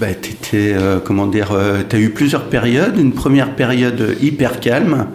bah, 0.00 0.08
t'étais, 0.12 0.74
euh, 0.74 0.98
comment 1.02 1.26
dire, 1.26 1.52
euh, 1.52 1.80
t'as 1.88 1.98
eu 1.98 2.10
plusieurs 2.10 2.44
périodes. 2.48 2.98
Une 2.98 3.12
première 3.12 3.54
période 3.54 4.16
hyper 4.20 4.60
calme, 4.60 5.06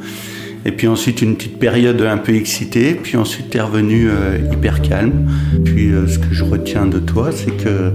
et 0.65 0.71
puis 0.71 0.87
ensuite 0.87 1.21
une 1.21 1.35
petite 1.35 1.59
période 1.59 2.01
un 2.01 2.17
peu 2.17 2.33
excitée, 2.35 2.95
puis 2.95 3.15
ensuite 3.17 3.51
t'es 3.51 3.61
revenu 3.61 4.09
euh, 4.09 4.37
hyper 4.51 4.81
calme. 4.81 5.29
Puis 5.63 5.91
ce 6.07 6.17
que 6.17 6.33
je 6.33 6.43
retiens 6.43 6.87
de 6.87 6.99
toi, 6.99 7.29
c'est 7.31 7.51
que 7.51 7.93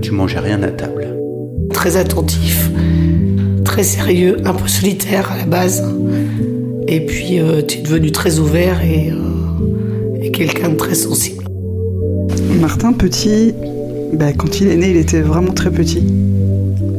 tu 0.00 0.10
mangeais 0.10 0.40
rien 0.40 0.62
à 0.62 0.68
table. 0.68 1.06
Très 1.72 1.96
attentif, 1.96 2.70
très 3.64 3.84
sérieux, 3.84 4.38
un 4.44 4.54
peu 4.54 4.68
solitaire 4.68 5.30
à 5.30 5.38
la 5.38 5.46
base. 5.46 5.84
Et 6.88 7.06
puis 7.06 7.38
tu 7.68 7.78
es 7.78 7.82
devenu 7.82 8.10
très 8.10 8.38
ouvert 8.38 8.82
et, 8.82 9.12
et 10.20 10.30
quelqu'un 10.32 10.70
de 10.70 10.76
très 10.76 10.94
sensible. 10.94 11.44
Martin 12.60 12.92
Petit, 12.92 13.54
bah, 14.12 14.32
quand 14.32 14.60
il 14.60 14.68
est 14.68 14.76
né, 14.76 14.90
il 14.90 14.96
était 14.96 15.20
vraiment 15.20 15.52
très 15.52 15.70
petit. 15.70 16.02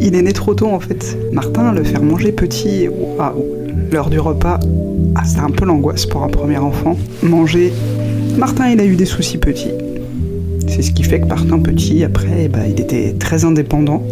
Il 0.01 0.15
est 0.15 0.21
né 0.21 0.33
trop 0.33 0.53
tôt 0.53 0.67
en 0.67 0.79
fait. 0.79 1.17
Martin, 1.31 1.71
le 1.71 1.83
faire 1.83 2.01
manger 2.01 2.31
petit 2.31 2.87
à 3.19 3.33
l'heure 3.91 4.09
du 4.09 4.19
repas, 4.19 4.59
ah, 5.15 5.21
c'est 5.25 5.39
un 5.39 5.49
peu 5.49 5.65
l'angoisse 5.65 6.05
pour 6.05 6.23
un 6.23 6.29
premier 6.29 6.57
enfant. 6.57 6.97
Manger. 7.21 7.71
Martin, 8.37 8.69
il 8.69 8.79
a 8.79 8.85
eu 8.85 8.95
des 8.95 9.05
soucis 9.05 9.37
petits. 9.37 9.71
C'est 10.67 10.81
ce 10.81 10.91
qui 10.91 11.03
fait 11.03 11.19
que 11.19 11.27
Martin 11.27 11.59
petit, 11.59 12.03
après, 12.03 12.47
bah, 12.47 12.67
il 12.67 12.81
était 12.81 13.13
très 13.13 13.45
indépendant, 13.45 14.03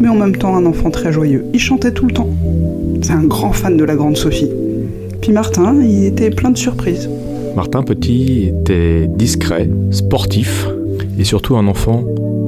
mais 0.00 0.08
en 0.08 0.16
même 0.16 0.36
temps 0.36 0.56
un 0.56 0.66
enfant 0.66 0.90
très 0.90 1.12
joyeux. 1.12 1.44
Il 1.54 1.60
chantait 1.60 1.92
tout 1.92 2.06
le 2.06 2.12
temps. 2.12 2.30
C'est 3.02 3.12
un 3.12 3.24
grand 3.24 3.52
fan 3.52 3.76
de 3.76 3.84
la 3.84 3.94
grande 3.94 4.16
Sophie. 4.16 4.50
Puis 5.20 5.32
Martin, 5.32 5.76
il 5.82 6.06
était 6.06 6.30
plein 6.30 6.50
de 6.50 6.58
surprises. 6.58 7.08
Martin 7.54 7.82
Petit 7.82 8.52
était 8.60 9.08
discret, 9.08 9.68
sportif, 9.90 10.68
et 11.18 11.24
surtout 11.24 11.56
un 11.56 11.66
enfant 11.66 12.04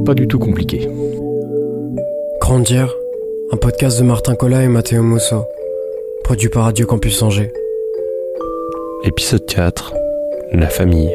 pas 0.07 0.15
du 0.15 0.27
tout 0.29 0.39
compliqué. 0.39 0.89
Grandir, 2.41 2.97
un 3.53 3.57
podcast 3.57 3.99
de 3.99 4.05
Martin 4.05 4.35
Collat 4.35 4.63
et 4.63 4.69
Matteo 4.69 5.03
Musso, 5.03 5.45
produit 6.25 6.49
par 6.49 6.65
Radio 6.65 6.87
Campus 6.87 7.21
Angers. 7.23 7.53
Épisode 9.05 9.45
4 9.47 9.93
La 10.53 10.69
famille. 10.69 11.15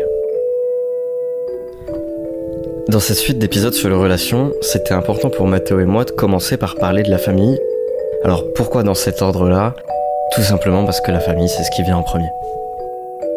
Dans 2.89 2.99
cette 2.99 3.17
suite 3.17 3.39
d'épisodes 3.39 3.73
sur 3.73 3.89
les 3.89 3.95
relations, 3.95 4.51
c'était 4.61 4.93
important 4.93 5.29
pour 5.29 5.47
Matteo 5.47 5.79
et 5.79 5.85
moi 5.85 6.05
de 6.05 6.11
commencer 6.11 6.57
par 6.57 6.75
parler 6.75 7.03
de 7.03 7.09
la 7.09 7.17
famille. 7.17 7.57
Alors 8.23 8.43
pourquoi 8.53 8.83
dans 8.83 8.93
cet 8.93 9.21
ordre-là? 9.21 9.75
Tout 10.33 10.41
simplement 10.41 10.85
parce 10.85 11.01
que 11.01 11.11
la 11.11 11.19
famille, 11.19 11.49
c'est 11.49 11.63
ce 11.63 11.71
qui 11.75 11.83
vient 11.83 11.97
en 11.97 12.03
premier. 12.03 12.29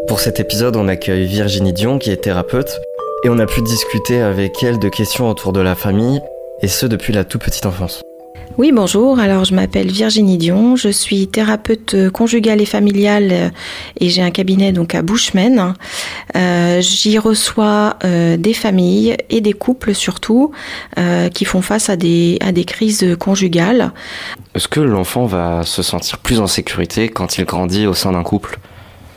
Pour 0.07 0.21
cet 0.21 0.41
épisode, 0.41 0.77
on 0.77 0.89
accueille 0.89 1.27
Virginie 1.27 1.73
Dion, 1.73 1.99
qui 1.99 2.11
est 2.11 2.23
thérapeute, 2.23 2.81
et 3.25 3.29
on 3.29 3.39
a 3.39 3.47
pu 3.47 3.63
discuter 3.63 4.21
avec 4.21 4.63
elle 4.63 4.79
de 4.79 4.89
questions 4.89 5.29
autour 5.29 5.53
de 5.53 5.61
la 5.61 5.75
famille, 5.75 6.21
et 6.63 6.69
ce 6.69 6.87
depuis 6.87 7.13
la 7.13 7.25
toute 7.25 7.43
petite 7.43 7.67
enfance. 7.67 8.03
Oui, 8.57 8.73
bonjour. 8.73 9.21
Alors, 9.21 9.45
je 9.45 9.55
m'appelle 9.55 9.89
Virginie 9.89 10.37
Dion. 10.37 10.75
Je 10.75 10.89
suis 10.89 11.29
thérapeute 11.29 12.11
conjugale 12.11 12.61
et 12.61 12.67
familiale 12.67 13.29
euh, 13.31 13.49
et 14.01 14.09
j'ai 14.09 14.21
un 14.21 14.33
cabinet 14.33 14.73
donc 14.73 14.97
à 14.97 15.03
Bushman. 15.03 15.75
Euh, 16.35 16.81
J'y 16.81 17.19
reçois 17.19 17.95
euh, 18.03 18.37
des 18.37 18.55
familles 18.55 19.17
et 19.31 19.41
des 19.41 19.53
couples 19.53 19.95
surtout 19.95 20.51
euh, 20.99 21.29
qui 21.29 21.45
font 21.45 21.63
face 21.63 21.89
à 21.89 21.95
des, 21.95 22.39
à 22.41 22.51
des 22.51 22.65
crises 22.65 23.07
conjugales. 23.21 23.93
Est-ce 24.57 24.67
que 24.67 24.81
l'enfant 24.81 25.27
va 25.27 25.63
se 25.63 25.83
sentir 25.83 26.19
plus 26.19 26.41
en 26.41 26.49
sécurité 26.49 27.09
quand 27.09 27.39
il 27.39 27.45
grandit 27.45 27.87
au 27.87 27.95
sein 27.95 28.11
d'un 28.11 28.25
couple? 28.25 28.59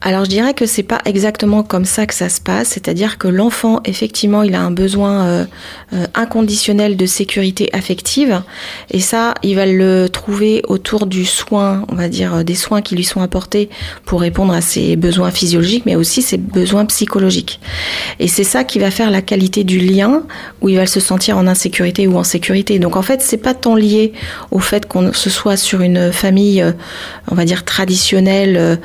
Alors 0.03 0.25
je 0.25 0.31
dirais 0.31 0.55
que 0.55 0.65
c'est 0.65 0.81
pas 0.81 0.99
exactement 1.05 1.61
comme 1.61 1.85
ça 1.85 2.07
que 2.07 2.15
ça 2.15 2.27
se 2.27 2.41
passe, 2.41 2.69
c'est-à-dire 2.69 3.19
que 3.19 3.27
l'enfant 3.27 3.81
effectivement 3.85 4.41
il 4.41 4.55
a 4.55 4.61
un 4.61 4.71
besoin 4.71 5.25
euh, 5.25 5.45
euh, 5.93 6.07
inconditionnel 6.15 6.97
de 6.97 7.05
sécurité 7.05 7.69
affective 7.71 8.41
et 8.89 8.99
ça 8.99 9.35
il 9.43 9.55
va 9.55 9.67
le 9.67 10.09
trouver 10.09 10.63
autour 10.67 11.05
du 11.05 11.23
soin, 11.23 11.85
on 11.89 11.93
va 11.93 12.09
dire 12.09 12.37
euh, 12.37 12.43
des 12.43 12.55
soins 12.55 12.81
qui 12.81 12.95
lui 12.95 13.03
sont 13.03 13.21
apportés 13.21 13.69
pour 14.03 14.21
répondre 14.21 14.53
à 14.53 14.61
ses 14.61 14.95
besoins 14.95 15.29
physiologiques 15.29 15.85
mais 15.85 15.95
aussi 15.95 16.23
ses 16.23 16.37
besoins 16.37 16.85
psychologiques. 16.85 17.59
Et 18.17 18.27
c'est 18.27 18.43
ça 18.43 18.63
qui 18.63 18.79
va 18.79 18.89
faire 18.89 19.11
la 19.11 19.21
qualité 19.21 19.63
du 19.63 19.77
lien 19.77 20.23
où 20.61 20.69
il 20.69 20.77
va 20.77 20.87
se 20.87 20.99
sentir 20.99 21.37
en 21.37 21.45
insécurité 21.45 22.07
ou 22.07 22.17
en 22.17 22.23
sécurité. 22.23 22.79
Donc 22.79 22.95
en 22.95 23.03
fait 23.03 23.21
c'est 23.21 23.37
pas 23.37 23.53
tant 23.53 23.75
lié 23.75 24.13
au 24.49 24.57
fait 24.57 24.87
qu'on 24.87 25.13
se 25.13 25.29
soit 25.29 25.57
sur 25.57 25.81
une 25.81 26.11
famille 26.11 26.65
on 27.29 27.35
va 27.35 27.45
dire 27.45 27.65
traditionnelle 27.65 28.79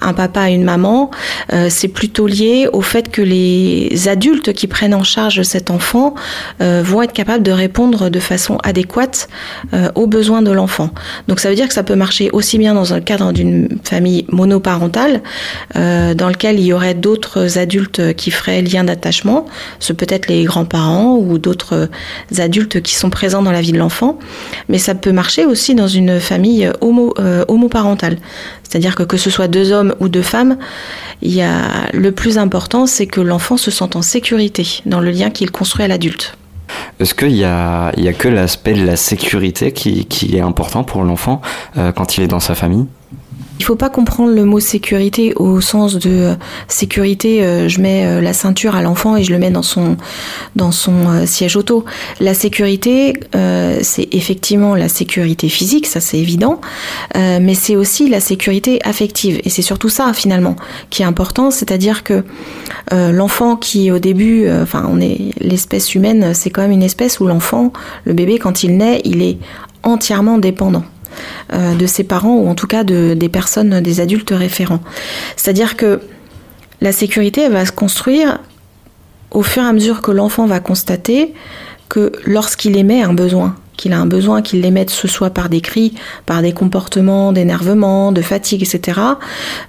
un 0.00 0.12
papa 0.12 0.50
et 0.50 0.54
une 0.54 0.64
maman, 0.64 1.10
euh, 1.52 1.66
c'est 1.68 1.88
plutôt 1.88 2.26
lié 2.26 2.68
au 2.72 2.80
fait 2.80 3.10
que 3.10 3.22
les 3.22 4.08
adultes 4.08 4.52
qui 4.52 4.66
prennent 4.66 4.94
en 4.94 5.02
charge 5.02 5.42
cet 5.42 5.70
enfant 5.70 6.14
euh, 6.60 6.82
vont 6.84 7.02
être 7.02 7.12
capables 7.12 7.42
de 7.42 7.52
répondre 7.52 8.08
de 8.08 8.20
façon 8.20 8.58
adéquate 8.62 9.28
euh, 9.74 9.90
aux 9.94 10.06
besoins 10.06 10.42
de 10.42 10.50
l'enfant. 10.50 10.90
Donc 11.28 11.40
ça 11.40 11.48
veut 11.48 11.54
dire 11.54 11.68
que 11.68 11.74
ça 11.74 11.82
peut 11.82 11.94
marcher 11.94 12.30
aussi 12.32 12.58
bien 12.58 12.74
dans 12.74 12.94
le 12.94 13.00
cadre 13.00 13.32
d'une 13.32 13.78
famille 13.84 14.24
monoparentale, 14.30 15.22
dans 15.74 16.28
lequel 16.28 16.58
il 16.58 16.64
y 16.64 16.72
aurait 16.72 16.94
d'autres 16.94 17.58
adultes 17.58 18.14
qui 18.14 18.30
feraient 18.30 18.62
lien 18.62 18.84
d'attachement, 18.84 19.46
ce 19.78 19.92
peut 19.92 20.06
être 20.08 20.28
les 20.28 20.44
grands-parents 20.44 21.16
ou 21.16 21.38
d'autres 21.38 21.88
adultes 22.38 22.80
qui 22.82 22.94
sont 22.94 23.10
présents 23.10 23.42
dans 23.42 23.52
la 23.52 23.60
vie 23.60 23.72
de 23.72 23.78
l'enfant, 23.78 24.18
mais 24.68 24.78
ça 24.78 24.94
peut 24.94 25.12
marcher 25.12 25.44
aussi 25.44 25.74
dans 25.74 25.88
une 25.88 26.20
famille 26.20 26.70
homo, 26.80 27.14
homoparentale. 27.48 28.16
C'est-à-dire 28.62 28.94
que 28.94 29.02
que 29.02 29.16
ce 29.16 29.30
soit 29.30 29.48
deux 29.48 29.72
hommes 29.72 29.79
ou 30.00 30.08
deux 30.08 30.22
femmes, 30.22 30.56
il 31.22 31.32
y 31.32 31.42
a, 31.42 31.90
le 31.92 32.12
plus 32.12 32.38
important, 32.38 32.86
c'est 32.86 33.06
que 33.06 33.20
l'enfant 33.20 33.56
se 33.56 33.70
sente 33.70 33.96
en 33.96 34.02
sécurité 34.02 34.82
dans 34.86 35.00
le 35.00 35.10
lien 35.10 35.30
qu'il 35.30 35.50
construit 35.50 35.84
à 35.84 35.88
l'adulte. 35.88 36.36
Est-ce 36.98 37.14
qu'il 37.14 37.36
y 37.36 37.44
a, 37.44 37.92
y 37.96 38.08
a 38.08 38.12
que 38.12 38.28
l'aspect 38.28 38.74
de 38.74 38.84
la 38.84 38.96
sécurité 38.96 39.72
qui, 39.72 40.06
qui 40.06 40.36
est 40.36 40.40
important 40.40 40.84
pour 40.84 41.02
l'enfant 41.02 41.40
euh, 41.76 41.92
quand 41.92 42.16
il 42.16 42.24
est 42.24 42.28
dans 42.28 42.40
sa 42.40 42.54
famille? 42.54 42.86
Il 43.60 43.64
faut 43.64 43.76
pas 43.76 43.90
comprendre 43.90 44.32
le 44.32 44.46
mot 44.46 44.58
sécurité 44.58 45.34
au 45.36 45.60
sens 45.60 45.96
de 45.96 46.10
euh, 46.10 46.34
sécurité. 46.66 47.44
Euh, 47.44 47.68
je 47.68 47.82
mets 47.82 48.06
euh, 48.06 48.22
la 48.22 48.32
ceinture 48.32 48.74
à 48.74 48.80
l'enfant 48.80 49.16
et 49.16 49.22
je 49.22 49.32
le 49.32 49.38
mets 49.38 49.50
dans 49.50 49.62
son 49.62 49.98
dans 50.56 50.72
son 50.72 51.26
siège 51.26 51.56
auto. 51.56 51.84
La 52.20 52.32
sécurité, 52.32 53.12
c'est 53.82 54.08
effectivement 54.12 54.74
la 54.74 54.88
sécurité 54.88 55.48
physique, 55.48 55.86
ça 55.86 56.00
c'est 56.00 56.18
évident, 56.18 56.60
mais 57.14 57.54
c'est 57.54 57.76
aussi 57.76 58.08
la 58.08 58.20
sécurité 58.20 58.80
affective. 58.84 59.40
Et 59.44 59.50
c'est 59.50 59.62
surtout 59.62 59.88
ça 59.88 60.12
finalement 60.12 60.56
qui 60.88 61.02
est 61.02 61.04
important, 61.04 61.50
c'est-à-dire 61.50 62.02
que 62.02 62.24
l'enfant 62.90 63.56
qui 63.56 63.90
au 63.90 63.98
début, 63.98 64.50
enfin 64.50 64.88
on 64.90 65.00
est 65.00 65.32
l'espèce 65.40 65.94
humaine, 65.94 66.34
c'est 66.34 66.50
quand 66.50 66.62
même 66.62 66.72
une 66.72 66.82
espèce 66.82 67.20
où 67.20 67.26
l'enfant, 67.26 67.72
le 68.04 68.12
bébé 68.12 68.38
quand 68.38 68.62
il 68.64 68.76
naît, 68.76 69.00
il 69.04 69.22
est 69.22 69.38
entièrement 69.82 70.38
dépendant. 70.38 70.84
Euh, 71.52 71.74
de 71.74 71.86
ses 71.86 72.04
parents 72.04 72.36
ou 72.36 72.48
en 72.48 72.54
tout 72.54 72.68
cas 72.68 72.84
de, 72.84 73.14
des 73.14 73.28
personnes, 73.28 73.80
des 73.80 74.00
adultes 74.00 74.30
référents. 74.30 74.78
C'est-à-dire 75.34 75.76
que 75.76 76.00
la 76.80 76.92
sécurité 76.92 77.48
va 77.48 77.66
se 77.66 77.72
construire 77.72 78.38
au 79.32 79.42
fur 79.42 79.64
et 79.64 79.66
à 79.66 79.72
mesure 79.72 80.00
que 80.00 80.12
l'enfant 80.12 80.46
va 80.46 80.60
constater 80.60 81.34
que 81.88 82.12
lorsqu'il 82.24 82.76
émet 82.76 83.02
un 83.02 83.14
besoin, 83.14 83.56
qu'il 83.76 83.92
a 83.92 83.98
un 83.98 84.06
besoin, 84.06 84.42
qu'il 84.42 84.60
l'émette 84.60 84.90
ce 84.90 85.08
soit 85.08 85.30
par 85.30 85.48
des 85.48 85.60
cris, 85.60 85.94
par 86.24 86.40
des 86.40 86.52
comportements 86.52 87.32
d'énervement, 87.32 88.12
de 88.12 88.22
fatigue, 88.22 88.62
etc., 88.62 89.00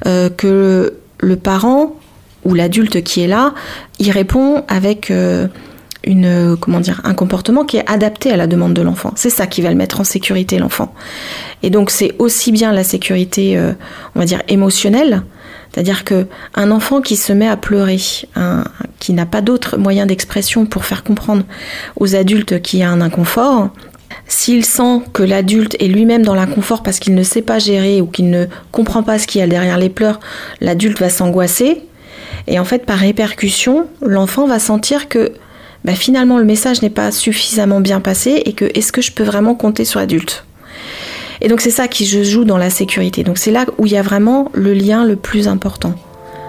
euh, 0.06 0.30
que 0.30 0.94
le 1.20 1.36
parent 1.36 1.96
ou 2.46 2.54
l'adulte 2.54 3.02
qui 3.04 3.22
est 3.22 3.28
là, 3.28 3.56
il 3.98 4.12
répond 4.12 4.64
avec 4.68 5.10
euh, 5.10 5.48
une 6.04 6.58
comment 6.60 6.80
dire 6.80 7.02
un 7.04 7.14
comportement 7.14 7.64
qui 7.64 7.78
est 7.78 7.90
adapté 7.90 8.32
à 8.32 8.38
la 8.38 8.48
demande 8.48 8.74
de 8.74 8.82
l'enfant. 8.82 9.12
C'est 9.16 9.30
ça 9.30 9.48
qui 9.48 9.62
va 9.62 9.70
le 9.70 9.76
mettre 9.76 10.00
en 10.00 10.04
sécurité 10.04 10.58
l'enfant. 10.58 10.94
Et 11.64 11.70
donc 11.70 11.92
c'est 11.92 12.14
aussi 12.20 12.52
bien 12.52 12.72
la 12.72 12.84
sécurité 12.84 13.58
euh, 13.58 13.74
on 14.16 14.20
va 14.20 14.26
dire 14.26 14.42
émotionnelle, 14.48 15.24
c'est-à-dire 15.72 16.04
que 16.04 16.28
un 16.56 16.72
enfant 16.72 17.02
qui 17.02 17.16
se 17.16 17.32
met 17.32 17.48
à 17.48 17.56
pleurer, 17.56 18.00
qui 19.00 19.14
n'a 19.14 19.26
pas 19.26 19.42
d'autre 19.42 19.78
moyen 19.78 20.06
d'expression 20.06 20.66
pour 20.66 20.84
faire 20.84 21.04
comprendre 21.04 21.44
aux 21.98 22.16
adultes 22.16 22.62
qu'il 22.62 22.80
y 22.80 22.84
a 22.84 22.90
un 22.90 23.00
inconfort, 23.00 23.70
s'il 24.28 24.66
sent 24.66 25.02
que 25.14 25.24
l'adulte 25.24 25.76
est 25.80 25.88
lui-même 25.88 26.24
dans 26.24 26.36
l'inconfort 26.36 26.84
parce 26.84 27.00
qu'il 27.00 27.16
ne 27.16 27.24
sait 27.24 27.42
pas 27.42 27.60
gérer 27.60 28.02
ou 28.02 28.08
qu'il 28.08 28.30
ne 28.30 28.46
comprend 28.72 29.04
pas 29.04 29.20
ce 29.20 29.28
qu'il 29.28 29.40
y 29.40 29.44
a 29.44 29.48
derrière 29.48 29.78
les 29.78 29.90
pleurs, 29.90 30.20
l'adulte 30.60 31.00
va 31.00 31.10
s'angoisser. 31.10 31.82
Et 32.48 32.60
en 32.60 32.66
fait, 32.66 32.86
par 32.86 32.98
répercussion, 32.98 33.88
l'enfant 34.02 34.48
va 34.48 34.60
sentir 34.60 35.10
que 35.10 35.34
bah, 35.84 35.94
finalement 35.94 36.38
le 36.38 36.46
message 36.46 36.82
n'est 36.82 36.90
pas 36.90 37.12
suffisamment 37.12 37.82
bien 37.82 38.02
passé 38.02 38.42
et 38.46 38.54
que 38.54 38.66
est-ce 38.76 38.92
que 38.92 39.02
je 39.02 39.12
peux 39.12 39.24
vraiment 39.24 39.56
compter 39.56 39.86
sur 39.86 40.00
l'adulte? 40.00 40.46
Et 41.42 41.48
donc 41.48 41.62
c'est 41.62 41.72
ça 41.72 41.88
qui 41.88 42.06
je 42.06 42.24
joue 42.24 42.46
dans 42.46 42.58
la 42.58 42.70
sécurité. 42.70 43.24
Donc 43.24 43.38
c'est 43.38 43.52
là 43.52 43.66
où 43.78 43.88
il 43.88 43.92
y 43.92 43.98
a 43.98 44.04
vraiment 44.04 44.50
le 44.54 44.74
lien 44.74 45.04
le 45.06 45.16
plus 45.16 45.48
important. 45.48 45.94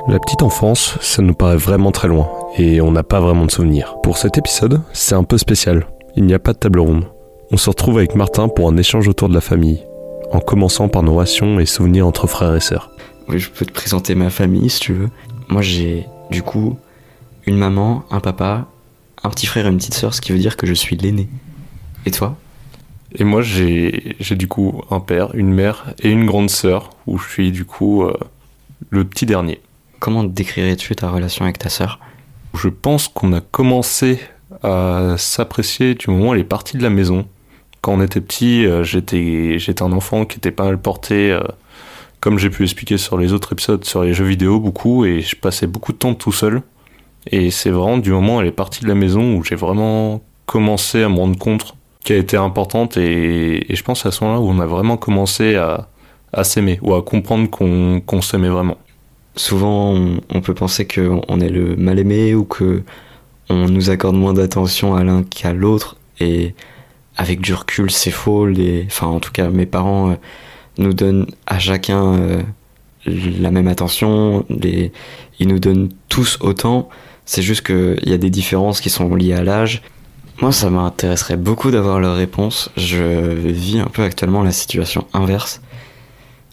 La 0.08 0.19
petite 0.19 0.43
enfance, 0.43 0.96
ça 1.00 1.23
nous 1.23 1.32
paraît 1.32 1.56
vraiment 1.56 1.93
très 1.93 2.08
loin 2.08 2.29
et 2.58 2.81
on 2.81 2.90
n'a 2.90 3.02
pas 3.02 3.20
vraiment 3.20 3.46
de 3.46 3.50
souvenirs. 3.50 3.96
Pour 4.02 4.19
cet 4.19 4.37
épisode, 4.37 4.82
c'est 4.93 5.14
un 5.14 5.25
peu 5.25 5.38
spécial. 5.38 5.87
Il 6.17 6.25
n'y 6.25 6.34
a 6.34 6.38
pas 6.38 6.52
de 6.52 6.58
table 6.58 6.81
ronde. 6.81 7.06
On 7.50 7.56
se 7.56 7.70
retrouve 7.70 7.99
avec 7.99 8.14
Martin 8.14 8.49
pour 8.49 8.69
un 8.69 8.76
échange 8.76 9.08
autour 9.08 9.29
de 9.29 9.34
la 9.34 9.40
famille, 9.40 9.82
en 10.32 10.40
commençant 10.40 10.88
par 10.88 11.02
nos 11.02 11.14
rations 11.14 11.61
et 11.61 11.67
souvenirs 11.67 12.06
entre 12.06 12.26
frères 12.26 12.55
et 12.55 12.61
sœurs. 12.61 12.90
Oui, 13.29 13.38
je 13.38 13.49
peux 13.49 13.64
te 13.64 13.73
présenter 13.73 14.14
ma 14.14 14.29
famille 14.29 14.69
si 14.69 14.81
tu 14.81 14.93
veux. 14.93 15.08
Moi 15.49 15.62
j'ai 15.62 16.06
du 16.31 16.43
coup 16.43 16.76
une 17.46 17.56
maman, 17.56 18.05
un 18.11 18.20
papa 18.20 18.67
un 19.25 19.31
petit 19.31 19.47
frère 19.47 19.67
et 19.67 19.71
une 19.71 19.77
petite 19.77 19.95
sœur, 19.95 20.15
ce 20.15 20.21
qui 20.21 20.33
veut 20.33 20.39
dire 20.39 20.57
que 20.57 20.67
je 20.67 20.75
suis 20.75 20.97
l'aîné. 20.97 21.29
Et 22.07 22.11
toi? 22.11 22.37
Et 23.15 23.25
moi, 23.25 23.43
j'ai 23.43 24.17
du 24.31 24.49
coup 24.49 24.83
un 24.91 25.01
père, 25.01 25.35
une 25.35 25.53
mère 25.53 25.95
et 26.01 26.11
une 26.11 26.27
grande 26.27 26.51
sœur, 26.51 26.91
où 27.07 27.19
je 27.19 27.29
suis 27.29 27.53
du 27.53 27.65
coup 27.65 28.03
euh, 28.05 28.17
le 28.91 29.05
petit 29.05 29.27
dernier. 29.27 29.61
Comment 30.01 30.25
décrirais-tu 30.25 30.97
ta 30.97 31.11
relation 31.11 31.45
avec 31.45 31.59
ta 31.59 31.69
sœur? 31.69 32.01
Je 32.55 32.69
pense 32.69 33.09
qu'on 33.09 33.33
a 33.33 33.41
commencé 33.41 34.19
à 34.63 35.15
s'apprécier 35.19 35.95
du 35.95 36.11
moment 36.11 36.31
où 36.31 36.35
elle 36.35 36.41
est 36.41 36.45
partie 36.45 36.77
de 36.77 36.83
la 36.83 36.91
maison. 36.91 37.27
Quand 37.83 37.95
on 37.95 38.03
était 38.03 38.21
petit, 38.21 38.65
euh, 38.65 38.83
j'étais 38.83 39.59
j'étais 39.59 39.83
un 39.83 39.93
enfant 39.93 40.25
qui 40.25 40.39
était 40.39 40.51
pas 40.51 40.65
mal 40.65 40.81
porté, 40.81 41.31
euh, 41.33 41.43
comme 42.21 42.39
j'ai 42.39 42.51
pu 42.51 42.63
expliquer 42.63 42.97
sur 42.97 43.19
les 43.19 43.33
autres 43.33 43.53
épisodes, 43.53 43.85
sur 43.85 44.03
les 44.03 44.15
jeux 44.15 44.25
vidéo 44.25 44.59
beaucoup, 44.61 45.05
et 45.05 45.21
je 45.21 45.37
passais 45.37 45.67
beaucoup 45.67 45.93
de 45.93 45.99
temps 45.99 46.15
tout 46.15 46.33
seul. 46.33 46.63
Et 47.31 47.51
c'est 47.51 47.71
vraiment 47.71 47.99
du 47.99 48.11
moment 48.11 48.37
où 48.37 48.41
elle 48.41 48.49
est 48.49 48.53
partie 48.53 48.83
de 48.83 48.89
la 48.89 48.95
maison 48.95 49.35
où 49.35 49.45
j'ai 49.45 49.55
vraiment 49.55 50.23
commencé 50.47 51.03
à 51.03 51.09
me 51.09 51.17
rendre 51.17 51.39
compte 51.39 51.75
qu'elle 52.05 52.19
était 52.19 52.37
importante, 52.37 52.97
et, 52.97 53.65
je 53.71 53.83
pense 53.83 54.05
à 54.07 54.11
ce 54.11 54.25
moment-là 54.25 54.41
où 54.41 54.49
on 54.49 54.59
a 54.59 54.67
vraiment 54.67 54.97
commencé 54.97 55.55
à, 55.57 55.87
s'aimer, 56.43 56.79
ou 56.83 56.95
à 56.95 57.03
comprendre 57.03 57.49
qu'on 57.49 58.01
qu'on 58.05 58.23
s'aimait 58.23 58.49
vraiment. 58.49 58.79
Souvent, 59.37 59.95
on, 60.35 60.41
peut 60.41 60.55
penser 60.55 60.87
qu'on 60.87 61.41
est 61.41 61.49
le 61.49 61.77
mal 61.77 61.99
aimé 61.99 62.35
ou 62.35 62.45
que 62.45 62.83
on 63.49 63.67
nous 63.69 63.91
accorde 63.91 64.17
moins 64.17 64.35
d'attention 64.35 64.95
à 64.95 65.05
l'un 65.05 65.23
qu'à 65.23 65.53
l'autre 65.53 65.97
et 66.21 66.55
avec 67.17 67.41
du 67.41 67.55
recul 67.55 67.91
c'est 67.91 68.11
faux. 68.11 68.49
Enfin 68.87 69.07
en 69.07 69.21
tout 69.21 69.33
cas 69.33 69.49
mes 69.49 69.67
parents 69.67 70.11
euh, 70.11 70.15
nous 70.79 70.93
donnent 70.95 71.27
à 71.47 71.59
chacun 71.59 72.15
euh, 72.15 72.43
la 73.07 73.51
même 73.51 73.69
attention. 73.69 74.45
Ils 74.51 75.49
nous 75.49 75.59
donnent 75.59 75.91
tous 76.09 76.39
autant 76.41 76.89
c'est 77.25 77.43
juste 77.43 77.67
qu'il 77.67 78.09
y 78.09 78.13
a 78.13 78.19
des 78.19 78.31
différences 78.31 78.81
qui 78.81 78.91
sont 78.91 79.15
liées 79.15 79.35
à 79.35 79.45
l'âge. 79.45 79.83
Moi 80.41 80.53
ça 80.53 80.71
m'intéresserait 80.71 81.37
beaucoup 81.37 81.71
d'avoir 81.71 82.01
leur 82.01 82.17
réponse. 82.17 82.71
Je 82.77 83.33
vis 83.35 83.79
un 83.79 83.87
peu 83.87 84.03
actuellement 84.03 84.43
la 84.43 84.53
situation 84.53 85.07
inverse 85.13 85.61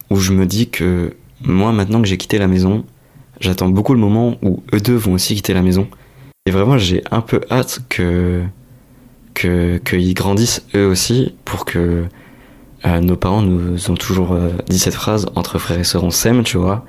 où 0.10 0.18
je 0.18 0.32
me 0.32 0.46
dis 0.46 0.70
que 0.70 1.16
moi 1.42 1.72
maintenant 1.72 2.02
que 2.02 2.08
j'ai 2.08 2.18
quitté 2.18 2.38
la 2.38 2.48
maison 2.48 2.84
j'attends 3.40 3.70
beaucoup 3.70 3.94
le 3.94 4.00
moment 4.00 4.38
où 4.42 4.64
eux 4.74 4.80
deux 4.80 4.96
vont 4.96 5.14
aussi 5.14 5.36
quitter 5.36 5.54
la 5.54 5.62
maison. 5.62 5.88
Et 6.46 6.52
vraiment, 6.52 6.78
j'ai 6.78 7.04
un 7.12 7.22
peu 7.22 7.42
hâte 7.52 7.80
que 7.90 8.44
qu'ils 9.34 10.14
grandissent 10.16 10.66
eux 10.76 10.86
aussi 10.86 11.34
pour 11.46 11.64
que 11.64 12.04
euh, 12.86 13.00
nos 13.00 13.16
parents 13.16 13.42
nous 13.42 13.90
ont 13.90 13.96
toujours 13.96 14.34
euh, 14.34 14.50
dit 14.68 14.80
cette 14.80 14.96
phrase 14.96 15.28
entre 15.36 15.60
frères 15.60 15.80
et 15.80 15.86
sœurs 15.86 16.04
on 16.04 16.12
s'aime, 16.12 16.44
tu 16.44 16.58
vois. 16.58 16.86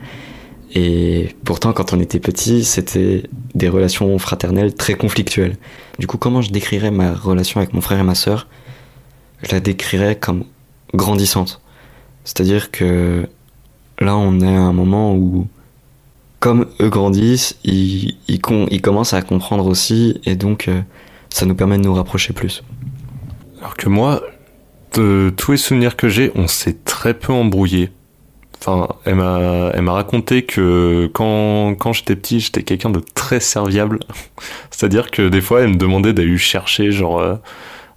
Et 0.72 1.34
pourtant, 1.44 1.72
quand 1.72 1.92
on 1.92 2.00
était 2.00 2.20
petit, 2.20 2.64
c'était 2.64 3.24
des 3.54 3.68
relations 3.68 4.16
fraternelles 4.18 4.74
très 4.74 4.94
conflictuelles. 4.94 5.56
Du 5.98 6.06
coup, 6.06 6.16
comment 6.16 6.42
je 6.42 6.50
décrirais 6.50 6.90
ma 6.90 7.12
relation 7.12 7.60
avec 7.60 7.72
mon 7.72 7.80
frère 7.80 7.98
et 7.98 8.04
ma 8.04 8.14
sœur? 8.14 8.46
Je 9.42 9.52
la 9.52 9.60
décrirais 9.60 10.16
comme 10.16 10.44
grandissante. 10.94 11.60
C'est-à-dire 12.24 12.70
que 12.70 13.28
là, 13.98 14.16
on 14.16 14.40
est 14.40 14.56
à 14.56 14.60
un 14.60 14.72
moment 14.72 15.14
où 15.14 15.48
comme 16.40 16.66
eux 16.80 16.88
grandissent, 16.88 17.58
ils, 17.64 18.40
commencent 18.80 19.12
à 19.12 19.20
comprendre 19.20 19.66
aussi, 19.66 20.20
et 20.24 20.36
donc 20.36 20.68
euh, 20.68 20.80
ça 21.28 21.44
nous 21.44 21.54
permet 21.54 21.76
de 21.76 21.82
nous 21.82 21.92
rapprocher 21.92 22.32
plus. 22.32 22.64
Alors 23.58 23.76
que 23.76 23.90
moi, 23.90 24.22
de 24.94 25.32
tous 25.36 25.52
les 25.52 25.58
souvenirs 25.58 25.96
que 25.96 26.08
j'ai, 26.08 26.32
on 26.34 26.48
s'est 26.48 26.78
très 26.84 27.12
peu 27.12 27.32
embrouillé. 27.32 27.90
Enfin, 28.60 28.88
elle 29.06 29.14
m'a, 29.14 29.70
elle 29.74 29.82
m'a 29.82 29.92
raconté 29.92 30.42
que 30.42 31.10
quand, 31.14 31.74
quand 31.76 31.92
j'étais 31.94 32.14
petit, 32.14 32.40
j'étais 32.40 32.62
quelqu'un 32.62 32.90
de 32.90 33.00
très 33.14 33.40
serviable. 33.40 34.00
C'est-à-dire 34.70 35.10
que 35.10 35.28
des 35.28 35.40
fois, 35.40 35.62
elle 35.62 35.70
me 35.70 35.76
demandait 35.76 36.12
d'aller 36.12 36.36
chercher 36.36 36.92
genre 36.92 37.20
euh, 37.20 37.36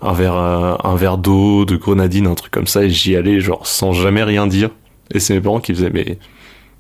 un 0.01 0.13
verre, 0.13 0.35
un 0.35 0.95
verre 0.95 1.17
d'eau, 1.17 1.65
de 1.65 1.75
grenadine, 1.75 2.27
un 2.27 2.35
truc 2.35 2.51
comme 2.51 2.67
ça, 2.67 2.83
et 2.83 2.89
j'y 2.89 3.15
allais 3.15 3.39
genre 3.41 3.67
sans 3.67 3.91
jamais 3.93 4.23
rien 4.23 4.47
dire. 4.47 4.69
Et 5.13 5.19
c'est 5.19 5.33
mes 5.33 5.41
parents 5.41 5.59
qui 5.59 5.73
faisaient 5.73 5.91
mais 5.91 6.17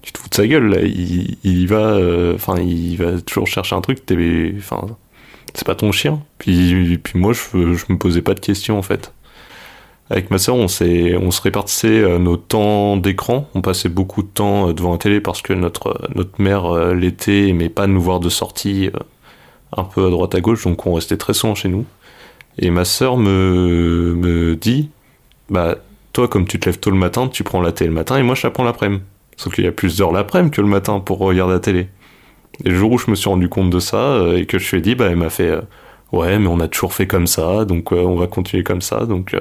tu 0.01 0.11
te 0.11 0.19
fous 0.19 0.29
de 0.29 0.35
sa 0.35 0.47
gueule 0.47 0.67
là. 0.67 0.81
Il, 0.81 1.37
il 1.43 1.67
va, 1.67 1.95
euh, 1.95 2.35
enfin, 2.35 2.55
il 2.61 2.97
va 2.97 3.21
toujours 3.21 3.47
chercher 3.47 3.75
un 3.75 3.81
truc. 3.81 4.05
T'es, 4.05 4.53
enfin, 4.57 4.87
c'est 5.53 5.65
pas 5.65 5.75
ton 5.75 5.91
chien. 5.91 6.21
Puis, 6.37 6.97
puis 6.99 7.19
moi, 7.19 7.33
je, 7.33 7.75
je 7.75 7.85
me 7.89 7.97
posais 7.97 8.21
pas 8.21 8.33
de 8.33 8.39
questions 8.39 8.77
en 8.77 8.81
fait. 8.81 9.13
Avec 10.09 10.31
ma 10.31 10.37
sœur, 10.37 10.55
on 10.55 10.65
on 10.65 11.31
se 11.31 11.41
répartissait 11.41 11.87
euh, 11.87 12.19
nos 12.19 12.37
temps 12.37 12.97
d'écran. 12.97 13.49
On 13.55 13.61
passait 13.61 13.89
beaucoup 13.89 14.21
de 14.21 14.27
temps 14.27 14.69
euh, 14.69 14.73
devant 14.73 14.91
la 14.91 14.97
télé 14.97 15.21
parce 15.21 15.41
que 15.41 15.53
notre 15.53 16.09
notre 16.15 16.41
mère 16.41 16.93
l'été 16.93 17.47
aimait 17.47 17.69
pas 17.69 17.87
nous 17.87 18.01
voir 18.01 18.19
de 18.19 18.29
sortie 18.29 18.89
un 19.75 19.83
peu 19.83 20.07
à 20.07 20.09
droite 20.09 20.35
à 20.35 20.41
gauche, 20.41 20.63
donc 20.65 20.85
on 20.85 20.93
restait 20.93 21.17
très 21.17 21.33
souvent 21.33 21.55
chez 21.55 21.69
nous. 21.69 21.85
Et 22.59 22.69
ma 22.69 22.85
sœur 22.85 23.17
me 23.17 24.55
dit, 24.59 24.89
bah 25.49 25.77
toi 26.13 26.27
comme 26.27 26.45
tu 26.47 26.59
te 26.59 26.67
lèves 26.67 26.79
tôt 26.79 26.91
le 26.91 26.97
matin, 26.97 27.27
tu 27.27 27.43
prends 27.43 27.61
la 27.61 27.71
télé 27.71 27.89
le 27.89 27.95
matin 27.95 28.17
et 28.17 28.23
moi 28.23 28.35
je 28.35 28.45
la 28.45 28.51
prends 28.51 28.63
l'après-midi. 28.63 29.03
Sauf 29.37 29.53
qu'il 29.53 29.63
y 29.63 29.67
a 29.67 29.71
plus 29.71 29.97
d'heures 29.97 30.11
l'après-midi 30.11 30.55
que 30.55 30.61
le 30.61 30.67
matin 30.67 30.99
pour 30.99 31.17
regarder 31.19 31.53
la 31.53 31.59
télé. 31.59 31.87
Et 32.63 32.69
le 32.69 32.75
jour 32.75 32.91
où 32.91 32.97
je 32.97 33.09
me 33.09 33.15
suis 33.15 33.29
rendu 33.29 33.49
compte 33.49 33.69
de 33.69 33.79
ça 33.79 33.97
euh, 33.97 34.37
et 34.37 34.45
que 34.45 34.59
je 34.59 34.69
lui 34.71 34.77
ai 34.77 34.81
dit, 34.81 34.95
bah, 34.95 35.07
elle 35.09 35.15
m'a 35.15 35.29
fait 35.29 35.49
euh, 35.49 35.61
Ouais, 36.11 36.37
mais 36.37 36.47
on 36.47 36.59
a 36.59 36.67
toujours 36.67 36.93
fait 36.93 37.07
comme 37.07 37.25
ça, 37.25 37.65
donc 37.65 37.91
euh, 37.91 38.03
on 38.03 38.15
va 38.15 38.27
continuer 38.27 38.63
comme 38.63 38.81
ça. 38.81 39.05
Donc 39.05 39.35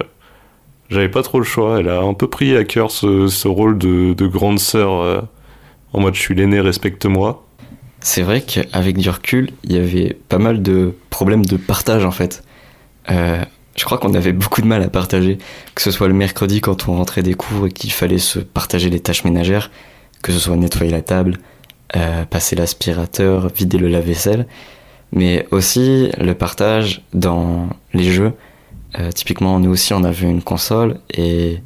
j'avais 0.91 1.09
pas 1.09 1.23
trop 1.23 1.39
le 1.39 1.45
choix. 1.45 1.81
Elle 1.81 1.89
a 1.89 2.01
un 2.01 2.15
peu 2.15 2.29
pris 2.29 2.57
à 2.57 2.65
cœur 2.65 2.91
ce, 2.91 3.29
ce 3.29 3.49
rôle 3.49 3.79
de, 3.79 4.15
de, 4.15 4.27
grande 4.27 4.59
sœur 4.59 5.27
en 5.93 6.01
mode 6.01 6.15
je 6.15 6.21
suis 6.21 6.35
l'aîné, 6.35 6.61
respecte-moi. 6.61 7.47
C'est 8.01 8.23
vrai 8.23 8.41
qu'avec 8.41 8.99
du 8.99 9.09
recul, 9.09 9.51
il 9.65 9.73
y 9.73 9.79
avait 9.79 10.17
pas 10.29 10.39
mal 10.39 10.63
de 10.63 10.95
problèmes 11.11 11.45
de 11.45 11.57
partage 11.57 12.05
en 12.05 12.11
fait. 12.11 12.43
je 13.09 13.85
crois 13.85 13.99
qu'on 13.99 14.15
avait 14.15 14.33
beaucoup 14.33 14.61
de 14.61 14.67
mal 14.67 14.83
à 14.83 14.89
partager, 14.89 15.39
que 15.75 15.83
ce 15.83 15.91
soit 15.91 16.09
le 16.09 16.15
mercredi 16.15 16.61
quand 16.61 16.89
on 16.89 16.97
rentrait 16.97 17.23
des 17.23 17.35
cours 17.35 17.67
et 17.67 17.71
qu'il 17.71 17.93
fallait 17.93 18.19
se 18.19 18.39
partager 18.39 18.91
les 18.91 19.01
tâches 19.01 19.25
ménagères, 19.25 19.71
que 20.23 20.33
ce 20.33 20.39
soit 20.39 20.57
nettoyer 20.57 20.91
la 20.91 21.03
table, 21.03 21.39
euh, 21.95 22.25
passer 22.25 22.57
l'aspirateur, 22.57 23.49
vider 23.49 23.77
le 23.77 23.89
lave-vaisselle, 23.89 24.47
mais 25.13 25.47
aussi 25.51 26.09
le 26.19 26.33
partage 26.33 27.03
dans 27.13 27.69
les 27.93 28.11
jeux. 28.11 28.33
Euh, 28.99 29.11
typiquement, 29.11 29.59
nous 29.59 29.71
aussi, 29.71 29.95
on 29.95 30.05
avait 30.05 30.29
une 30.29 30.43
console 30.43 30.99
et 31.11 31.61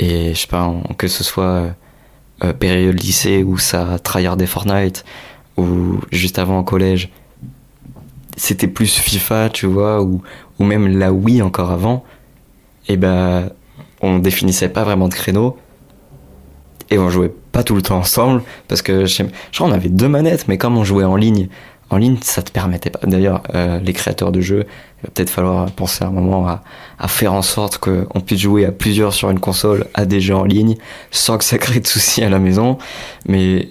et 0.00 0.32
je 0.34 0.40
sais 0.40 0.46
pas, 0.46 0.72
que 0.96 1.08
ce 1.08 1.24
soit 1.24 1.74
euh, 2.44 2.52
période 2.52 3.00
lycée 3.02 3.42
où 3.42 3.58
ça 3.58 3.98
tryhardait 3.98 4.46
Fortnite 4.46 5.04
ou 5.56 6.00
juste 6.12 6.38
avant 6.38 6.58
en 6.58 6.62
collège, 6.62 7.10
c'était 8.36 8.68
plus 8.68 8.94
FIFA, 8.96 9.50
tu 9.50 9.66
vois, 9.66 10.00
ou, 10.02 10.22
ou 10.60 10.64
même 10.64 10.98
la 10.98 11.12
Wii 11.12 11.42
encore 11.42 11.72
avant. 11.72 12.04
Et 12.86 12.96
ben, 12.96 13.50
on 14.00 14.20
définissait 14.20 14.68
pas 14.68 14.84
vraiment 14.84 15.08
de 15.08 15.14
créneau 15.14 15.58
et 16.90 16.98
on 16.98 17.10
jouait 17.10 17.32
pas 17.52 17.62
tout 17.62 17.74
le 17.74 17.82
temps 17.82 17.98
ensemble 17.98 18.42
parce 18.68 18.82
que 18.82 19.04
je, 19.04 19.24
crois 19.52 19.66
on 19.66 19.72
avait 19.72 19.88
deux 19.88 20.08
manettes 20.08 20.48
mais 20.48 20.56
comme 20.56 20.78
on 20.78 20.84
jouait 20.84 21.04
en 21.04 21.16
ligne 21.16 21.48
en 21.90 21.96
ligne 21.96 22.16
ça 22.22 22.42
te 22.42 22.50
permettait 22.50 22.90
pas. 22.90 23.00
D'ailleurs 23.04 23.42
euh, 23.54 23.78
les 23.80 23.92
créateurs 23.92 24.32
de 24.32 24.40
jeux 24.40 24.66
il 25.00 25.06
va 25.06 25.10
peut-être 25.14 25.30
falloir 25.30 25.70
penser 25.70 26.04
un 26.04 26.10
moment 26.10 26.46
à, 26.48 26.62
à 26.98 27.08
faire 27.08 27.32
en 27.32 27.42
sorte 27.42 27.78
qu'on 27.78 28.20
puisse 28.20 28.40
jouer 28.40 28.64
à 28.64 28.72
plusieurs 28.72 29.12
sur 29.12 29.30
une 29.30 29.40
console 29.40 29.86
à 29.94 30.04
des 30.06 30.20
jeux 30.20 30.34
en 30.34 30.44
ligne 30.44 30.76
sans 31.10 31.38
que 31.38 31.44
ça 31.44 31.58
crée 31.58 31.80
de 31.80 31.86
soucis 31.86 32.22
à 32.22 32.28
la 32.28 32.38
maison. 32.38 32.78
Mais 33.26 33.68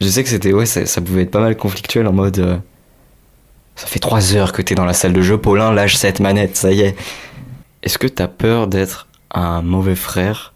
je 0.00 0.08
sais 0.08 0.22
que 0.22 0.28
c'était 0.28 0.52
ouais 0.52 0.66
ça, 0.66 0.86
ça, 0.86 1.00
pouvait 1.00 1.22
être 1.22 1.30
pas 1.30 1.40
mal 1.40 1.56
conflictuel 1.56 2.06
en 2.06 2.12
mode 2.12 2.38
euh, 2.38 2.56
ça 3.76 3.86
fait 3.86 4.00
trois 4.00 4.34
heures 4.34 4.52
que 4.52 4.62
t'es 4.62 4.74
dans 4.74 4.84
la 4.84 4.94
salle 4.94 5.12
de 5.12 5.22
jeu 5.22 5.38
Paulin 5.38 5.72
lâche 5.72 5.96
cette 5.96 6.20
manette 6.20 6.56
ça 6.56 6.72
y 6.72 6.80
est. 6.80 6.96
Est-ce 7.82 7.98
que 7.98 8.08
t'as 8.08 8.26
peur 8.26 8.66
d'être 8.66 9.06
un 9.30 9.62
mauvais 9.62 9.94
frère 9.94 10.52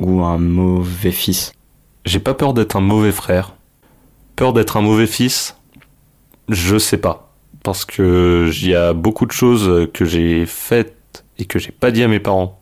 ou 0.00 0.22
un 0.24 0.38
mauvais 0.38 1.12
fils? 1.12 1.52
J'ai 2.06 2.20
pas 2.20 2.34
peur 2.34 2.54
d'être 2.54 2.76
un 2.76 2.80
mauvais 2.80 3.12
frère. 3.12 3.54
Peur 4.34 4.52
d'être 4.52 4.76
un 4.76 4.80
mauvais 4.80 5.06
fils 5.06 5.56
Je 6.48 6.78
sais 6.78 6.98
pas. 6.98 7.32
Parce 7.62 7.84
que 7.84 8.50
il 8.52 8.68
y 8.68 8.74
a 8.74 8.92
beaucoup 8.92 9.26
de 9.26 9.32
choses 9.32 9.88
que 9.94 10.04
j'ai 10.04 10.44
faites 10.46 11.24
et 11.38 11.46
que 11.46 11.58
j'ai 11.58 11.72
pas 11.72 11.90
dit 11.90 12.02
à 12.02 12.08
mes 12.08 12.20
parents. 12.20 12.60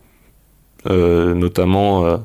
Euh, 0.91 1.35
notamment 1.35 2.05
euh, 2.07 2.17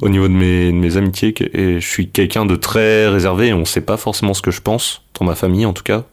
au 0.00 0.08
niveau 0.08 0.26
de 0.26 0.32
mes, 0.32 0.96
amitiés. 0.96 1.34
Et 1.52 1.78
je 1.80 1.86
suis 1.86 2.08
quelqu'un 2.08 2.46
de 2.46 2.56
très 2.56 3.08
réservé 3.08 3.48
et 3.48 3.52
on 3.52 3.66
sait 3.66 3.82
pas 3.82 3.98
forcément 3.98 4.32
ce 4.32 4.40
que 4.40 4.50
je 4.50 4.62
pense, 4.62 5.02
dans 5.18 5.26
ma 5.26 5.34
famille 5.34 5.66
en 5.66 5.74
tout 5.74 5.82
cas. 5.82 6.04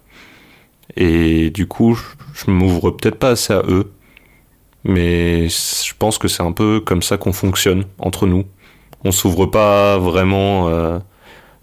Et 0.97 1.51
du 1.51 1.67
coup, 1.67 1.97
je 2.33 2.51
m'ouvre 2.51 2.91
peut-être 2.91 3.15
pas 3.15 3.29
assez 3.29 3.53
à 3.53 3.63
eux. 3.67 3.91
Mais 4.83 5.47
je 5.49 5.93
pense 5.97 6.17
que 6.17 6.27
c'est 6.27 6.43
un 6.43 6.51
peu 6.51 6.81
comme 6.81 7.01
ça 7.01 7.17
qu'on 7.17 7.33
fonctionne 7.33 7.85
entre 7.97 8.27
nous. 8.27 8.45
On 9.05 9.11
s'ouvre 9.11 9.45
pas 9.45 9.97
vraiment 9.97 10.67
euh, 10.67 10.99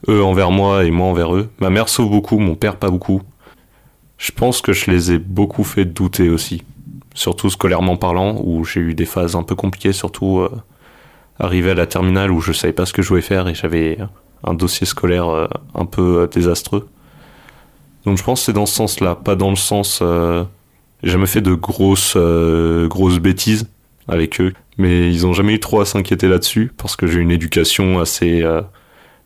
eux 0.09 0.23
envers 0.23 0.51
moi 0.51 0.85
et 0.85 0.91
moi 0.91 1.09
envers 1.09 1.35
eux. 1.35 1.49
Ma 1.61 1.71
mère 1.71 1.89
s'ouvre 1.89 2.11
beaucoup, 2.11 2.39
mon 2.39 2.55
père 2.55 2.77
pas 2.77 2.91
beaucoup. 2.91 3.23
Je 4.19 4.33
pense 4.33 4.61
que 4.61 4.73
je 4.73 4.91
les 4.91 5.13
ai 5.13 5.19
beaucoup 5.19 5.65
fait 5.65 5.85
douter 5.85 6.29
aussi. 6.31 6.63
Surtout 7.15 7.51
scolairement 7.51 7.97
parlant, 7.97 8.41
où 8.43 8.65
j'ai 8.65 8.81
eu 8.81 8.95
des 8.95 9.05
phases 9.05 9.37
un 9.37 9.43
peu 9.43 9.55
compliquées, 9.55 9.93
surtout 9.93 10.41
euh, 10.41 10.51
arrivé 11.39 11.71
à 11.71 11.75
la 11.75 11.87
terminale 11.87 12.31
où 12.31 12.41
je 12.41 12.53
savais 12.53 12.73
pas 12.73 12.87
ce 12.87 12.93
que 12.93 13.03
je 13.03 13.09
voulais 13.09 13.23
faire 13.23 13.49
et 13.49 13.55
j'avais 13.55 13.99
un 14.45 14.55
dossier 14.55 14.87
scolaire 14.87 15.29
euh, 15.29 15.49
un 15.75 15.87
peu 15.87 16.23
euh, 16.23 16.27
désastreux. 16.27 16.89
Donc 18.05 18.19
je 18.19 18.23
pense 18.23 18.41
que 18.41 18.47
c'est 18.47 18.53
dans 18.53 18.67
ce 18.67 18.75
sens-là, 18.75 19.17
pas 19.17 19.35
dans 19.35 19.51
le 19.51 19.57
sens 19.57 20.01
J'ai 21.03 21.11
jamais 21.11 21.27
fait 21.27 21.41
de 21.41 21.55
grosses, 21.55 22.17
grosses 22.87 23.19
bêtises 23.19 23.69
avec 24.07 24.41
eux, 24.41 24.53
mais 24.79 25.13
ils 25.13 25.27
ont 25.27 25.33
jamais 25.33 25.55
eu 25.55 25.61
trop 25.61 25.81
à 25.81 25.87
s'inquiéter 25.87 26.29
là-dessus 26.29 26.73
parce 26.77 26.95
que 26.95 27.09
j'ai 27.09 27.19
une 27.19 27.33
éducation 27.33 27.99
assez, 27.99 28.45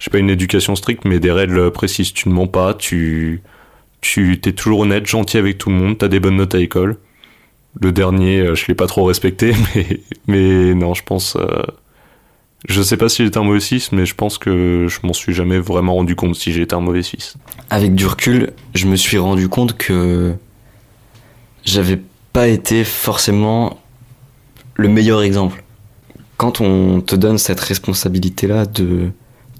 sais 0.04 0.10
pas 0.10 0.18
une 0.18 0.30
éducation 0.30 0.74
stricte, 0.76 1.04
mais 1.04 1.20
des 1.20 1.32
règles 1.32 1.70
précises. 1.70 2.12
Tu 2.12 2.28
ne 2.28 2.34
mens 2.34 2.46
pas, 2.46 2.74
tu, 2.74 3.42
tu 4.00 4.40
t'es 4.40 4.52
toujours 4.52 4.80
honnête, 4.80 5.06
gentil 5.06 5.36
avec 5.36 5.58
tout 5.58 5.68
le 5.68 5.76
monde, 5.76 5.98
t'as 5.98 6.08
des 6.08 6.20
bonnes 6.20 6.36
notes 6.36 6.54
à 6.54 6.58
l'école. 6.58 6.96
Le 7.80 7.92
dernier, 7.92 8.40
euh, 8.40 8.54
je 8.54 8.66
l'ai 8.66 8.74
pas 8.74 8.86
trop 8.86 9.04
respecté, 9.04 9.54
mais, 9.74 10.00
mais 10.26 10.74
non, 10.74 10.94
je 10.94 11.02
pense. 11.02 11.36
Euh, 11.36 11.62
je 12.68 12.82
sais 12.82 12.96
pas 12.96 13.08
si 13.08 13.24
j'étais 13.24 13.38
un 13.38 13.44
mauvais 13.44 13.60
fils, 13.60 13.92
mais 13.92 14.04
je 14.04 14.14
pense 14.14 14.36
que 14.36 14.86
je 14.88 15.06
m'en 15.06 15.12
suis 15.12 15.32
jamais 15.32 15.58
vraiment 15.58 15.94
rendu 15.94 16.14
compte 16.14 16.34
si 16.34 16.52
j'étais 16.52 16.74
un 16.74 16.80
mauvais 16.80 17.02
fils. 17.02 17.36
Avec 17.70 17.94
du 17.94 18.06
recul, 18.06 18.52
je 18.74 18.86
me 18.86 18.96
suis 18.96 19.18
rendu 19.18 19.48
compte 19.48 19.78
que 19.78 20.34
j'avais 21.64 22.00
pas 22.32 22.48
été 22.48 22.84
forcément 22.84 23.80
le 24.74 24.88
meilleur 24.88 25.22
exemple. 25.22 25.62
Quand 26.36 26.60
on 26.60 27.00
te 27.00 27.16
donne 27.16 27.38
cette 27.38 27.60
responsabilité-là 27.60 28.66
de 28.66 29.10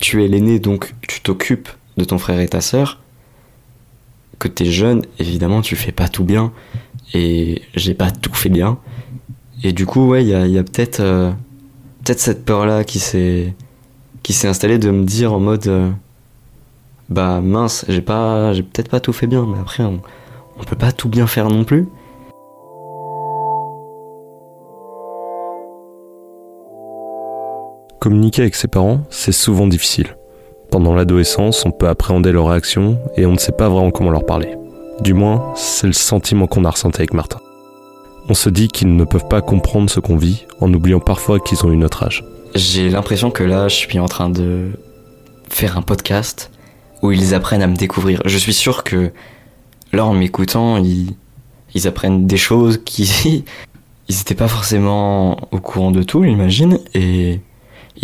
tu 0.01 0.25
es 0.25 0.29
l'aîné, 0.29 0.59
donc 0.59 0.95
tu 1.07 1.21
t'occupes 1.21 1.69
de 1.97 2.05
ton 2.05 2.19
frère 2.19 2.41
et 2.41 2.49
ta 2.49 2.61
sœur, 2.61 2.99
que 4.39 4.49
t'es 4.49 4.65
jeune, 4.65 5.03
évidemment, 5.19 5.61
tu 5.61 5.77
fais 5.77 5.93
pas 5.93 6.09
tout 6.09 6.25
bien, 6.25 6.53
et 7.15 7.63
j'ai 7.75 7.95
pas 7.95 8.11
tout 8.11 8.33
fait 8.33 8.49
bien. 8.49 8.79
Et 9.63 9.73
du 9.73 9.87
coup, 9.87 10.09
ouais, 10.09 10.25
il 10.25 10.29
y 10.29 10.35
a, 10.35 10.45
euh, 10.45 10.63
peut-être 10.63 12.21
cette 12.21 12.45
peur-là 12.45 12.85
qui 12.85 12.99
s'est 12.99 13.55
qui 14.23 14.33
s'est 14.35 14.49
installée 14.49 14.79
de 14.79 14.91
me 14.91 15.05
dire 15.05 15.33
en 15.33 15.41
mode 15.41 15.67
euh, 15.67 15.91
bah 17.09 17.41
mince, 17.41 17.85
j'ai 17.89 18.03
pas 18.03 18.53
j'ai 18.53 18.63
peut-être 18.63 18.89
pas 18.89 19.01
tout 19.01 19.13
fait 19.13 19.27
bien, 19.27 19.47
mais 19.47 19.59
après 19.59 19.83
on, 19.83 20.01
on 20.59 20.65
peut 20.65 20.77
pas 20.77 20.93
tout 20.93 21.09
bien 21.09 21.27
faire 21.27 21.49
non 21.49 21.65
plus. 21.65 21.87
Communiquer 28.01 28.41
avec 28.41 28.55
ses 28.55 28.67
parents, 28.67 29.03
c'est 29.11 29.31
souvent 29.31 29.67
difficile. 29.67 30.17
Pendant 30.71 30.95
l'adolescence, 30.95 31.67
on 31.67 31.71
peut 31.71 31.87
appréhender 31.87 32.33
leurs 32.33 32.49
réactions 32.49 32.99
et 33.19 33.27
on 33.27 33.33
ne 33.33 33.39
sait 33.39 33.53
pas 33.53 33.69
vraiment 33.69 33.91
comment 33.91 34.09
leur 34.09 34.25
parler. 34.25 34.57
Du 35.03 35.13
moins, 35.13 35.53
c'est 35.55 35.87
le 35.87 35.93
sentiment 35.93 36.47
qu'on 36.47 36.65
a 36.65 36.71
ressenti 36.71 37.03
avec 37.03 37.13
Martin. 37.13 37.41
On 38.31 38.33
se 38.33 38.49
dit 38.49 38.69
qu'ils 38.69 38.97
ne 38.97 39.05
peuvent 39.05 39.29
pas 39.29 39.43
comprendre 39.43 39.91
ce 39.91 40.01
qu'on 40.01 40.17
vit 40.17 40.47
en 40.61 40.73
oubliant 40.73 40.99
parfois 40.99 41.41
qu'ils 41.41 41.67
ont 41.67 41.73
eu 41.73 41.77
notre 41.77 42.03
âge. 42.03 42.25
J'ai 42.55 42.89
l'impression 42.89 43.31
que 43.31 43.45
là, 43.45 43.69
je 43.69 43.77
suis 43.77 43.99
en 43.99 44.07
train 44.07 44.31
de 44.31 44.71
faire 45.51 45.77
un 45.77 45.83
podcast 45.83 46.51
où 47.03 47.13
ils 47.13 47.35
apprennent 47.35 47.63
à 47.63 47.67
me 47.67 47.77
découvrir. 47.77 48.23
Je 48.25 48.39
suis 48.39 48.55
sûr 48.55 48.83
que 48.83 49.13
là, 49.93 50.07
en 50.07 50.15
m'écoutant, 50.15 50.79
ils, 50.79 51.17
ils 51.75 51.87
apprennent 51.87 52.27
des 52.27 52.39
choses 52.39 52.81
qui... 52.83 53.45
Ils 54.09 54.17
n'étaient 54.17 54.35
pas 54.35 54.49
forcément 54.49 55.39
au 55.53 55.61
courant 55.61 55.93
de 55.93 56.03
tout, 56.03 56.25
j'imagine, 56.25 56.81
et 56.95 57.39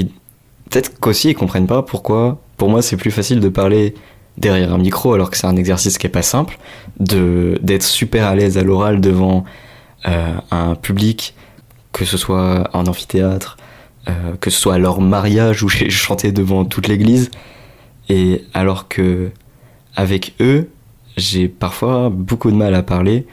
peut-être 0.04 0.98
qu'aussi 0.98 1.30
ils 1.30 1.34
comprennent 1.34 1.66
pas 1.66 1.82
pourquoi. 1.82 2.38
Pour 2.56 2.68
moi, 2.68 2.82
c'est 2.82 2.96
plus 2.96 3.10
facile 3.10 3.40
de 3.40 3.48
parler 3.48 3.94
derrière 4.38 4.72
un 4.72 4.78
micro 4.78 5.14
alors 5.14 5.30
que 5.30 5.36
c'est 5.36 5.46
un 5.46 5.56
exercice 5.56 5.98
qui 5.98 6.06
est 6.06 6.10
pas 6.10 6.22
simple, 6.22 6.58
de 7.00 7.58
d'être 7.62 7.82
super 7.82 8.26
à 8.26 8.34
l'aise 8.34 8.58
à 8.58 8.62
l'oral 8.62 9.00
devant 9.00 9.44
euh, 10.06 10.34
un 10.50 10.74
public, 10.74 11.34
que 11.92 12.04
ce 12.04 12.16
soit 12.16 12.68
en 12.72 12.86
amphithéâtre, 12.86 13.56
euh, 14.08 14.36
que 14.40 14.50
ce 14.50 14.60
soit 14.60 14.74
à 14.74 14.78
leur 14.78 15.00
mariage 15.00 15.62
où 15.62 15.68
j'ai 15.70 15.90
chanté 15.90 16.32
devant 16.32 16.64
toute 16.64 16.88
l'église, 16.88 17.30
et 18.08 18.44
alors 18.54 18.88
que 18.88 19.30
avec 19.96 20.34
eux, 20.40 20.68
j'ai 21.16 21.48
parfois 21.48 22.10
beaucoup 22.10 22.50
de 22.50 22.56
mal 22.56 22.74
à 22.74 22.82
parler, 22.82 23.26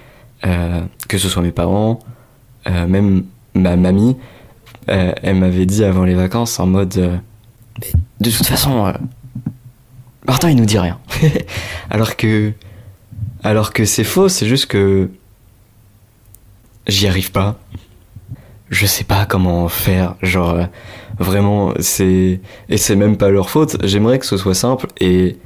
euh, 0.46 0.82
que 1.10 1.18
ce 1.18 1.28
soit 1.28 1.42
mes 1.44 1.52
parents, 1.52 2.00
même 2.66 3.26
ma 3.56 3.76
mamie, 3.76 4.16
euh, 4.90 5.14
elle 5.22 5.36
m'avait 5.36 5.66
dit 5.66 5.84
avant 5.84 6.04
les 6.04 6.16
vacances 6.16 6.60
en 6.60 6.66
mode 6.66 6.98
euh, 6.98 7.18
de 8.20 8.30
toute 8.30 8.46
façon 8.46 8.88
euh, 8.88 8.94
Martin 10.28 10.50
il 10.50 10.58
nous 10.58 10.66
dit 10.66 10.78
rien. 10.78 11.00
Alors 11.90 12.16
que 12.16 12.52
alors 13.44 13.74
que 13.74 13.86
c'est 13.86 14.04
faux 14.04 14.30
c'est 14.30 14.48
juste 14.48 14.68
que 14.68 15.10
j'y 16.88 17.08
arrive 17.08 17.32
pas. 17.32 17.60
Je 18.70 18.86
sais 18.86 19.04
pas 19.04 19.26
comment 19.26 19.68
faire 19.70 20.16
genre 20.22 20.68
vraiment 21.20 21.74
c'est 21.80 22.40
et 22.70 22.78
c'est 22.78 22.96
même 22.96 23.18
pas 23.18 23.30
leur 23.30 23.50
faute. 23.50 23.78
J'aimerais 23.86 24.20
que 24.20 24.26
ce 24.26 24.38
soit 24.38 24.56
simple 24.56 24.88
et 25.00 25.38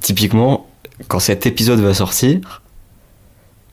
typiquement 0.00 0.66
quand 1.06 1.20
cet 1.20 1.46
épisode 1.46 1.80
va 1.80 1.94
sortir 1.94 2.62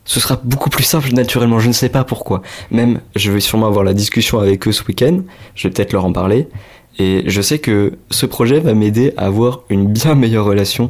ce 0.06 0.20
sera 0.20 0.40
beaucoup 0.44 0.70
plus 0.70 0.84
simple 0.84 1.12
naturellement, 1.14 1.60
je 1.60 1.68
ne 1.68 1.74
sais 1.74 1.90
pas 1.90 2.04
pourquoi. 2.04 2.42
Même, 2.72 3.02
je 3.16 3.32
vais 3.32 3.40
sûrement 3.40 3.68
avoir 3.68 3.84
la 3.84 3.94
discussion 3.94 4.40
avec 4.40 4.68
eux 4.68 4.72
ce 4.72 4.84
week-end, 4.84 5.22
je 5.56 5.68
vais 5.68 5.74
peut-être 5.74 5.94
leur 5.94 6.06
en 6.06 6.14
parler, 6.14 6.48
et 7.00 7.24
je 7.26 7.42
sais 7.42 7.60
que 7.60 7.98
ce 8.12 8.26
projet 8.26 8.60
va 8.60 8.74
m'aider 8.74 9.14
à 9.18 9.26
avoir 9.26 9.62
une 9.70 9.88
bien 9.92 10.16
meilleure 10.24 10.46
relation, 10.46 10.90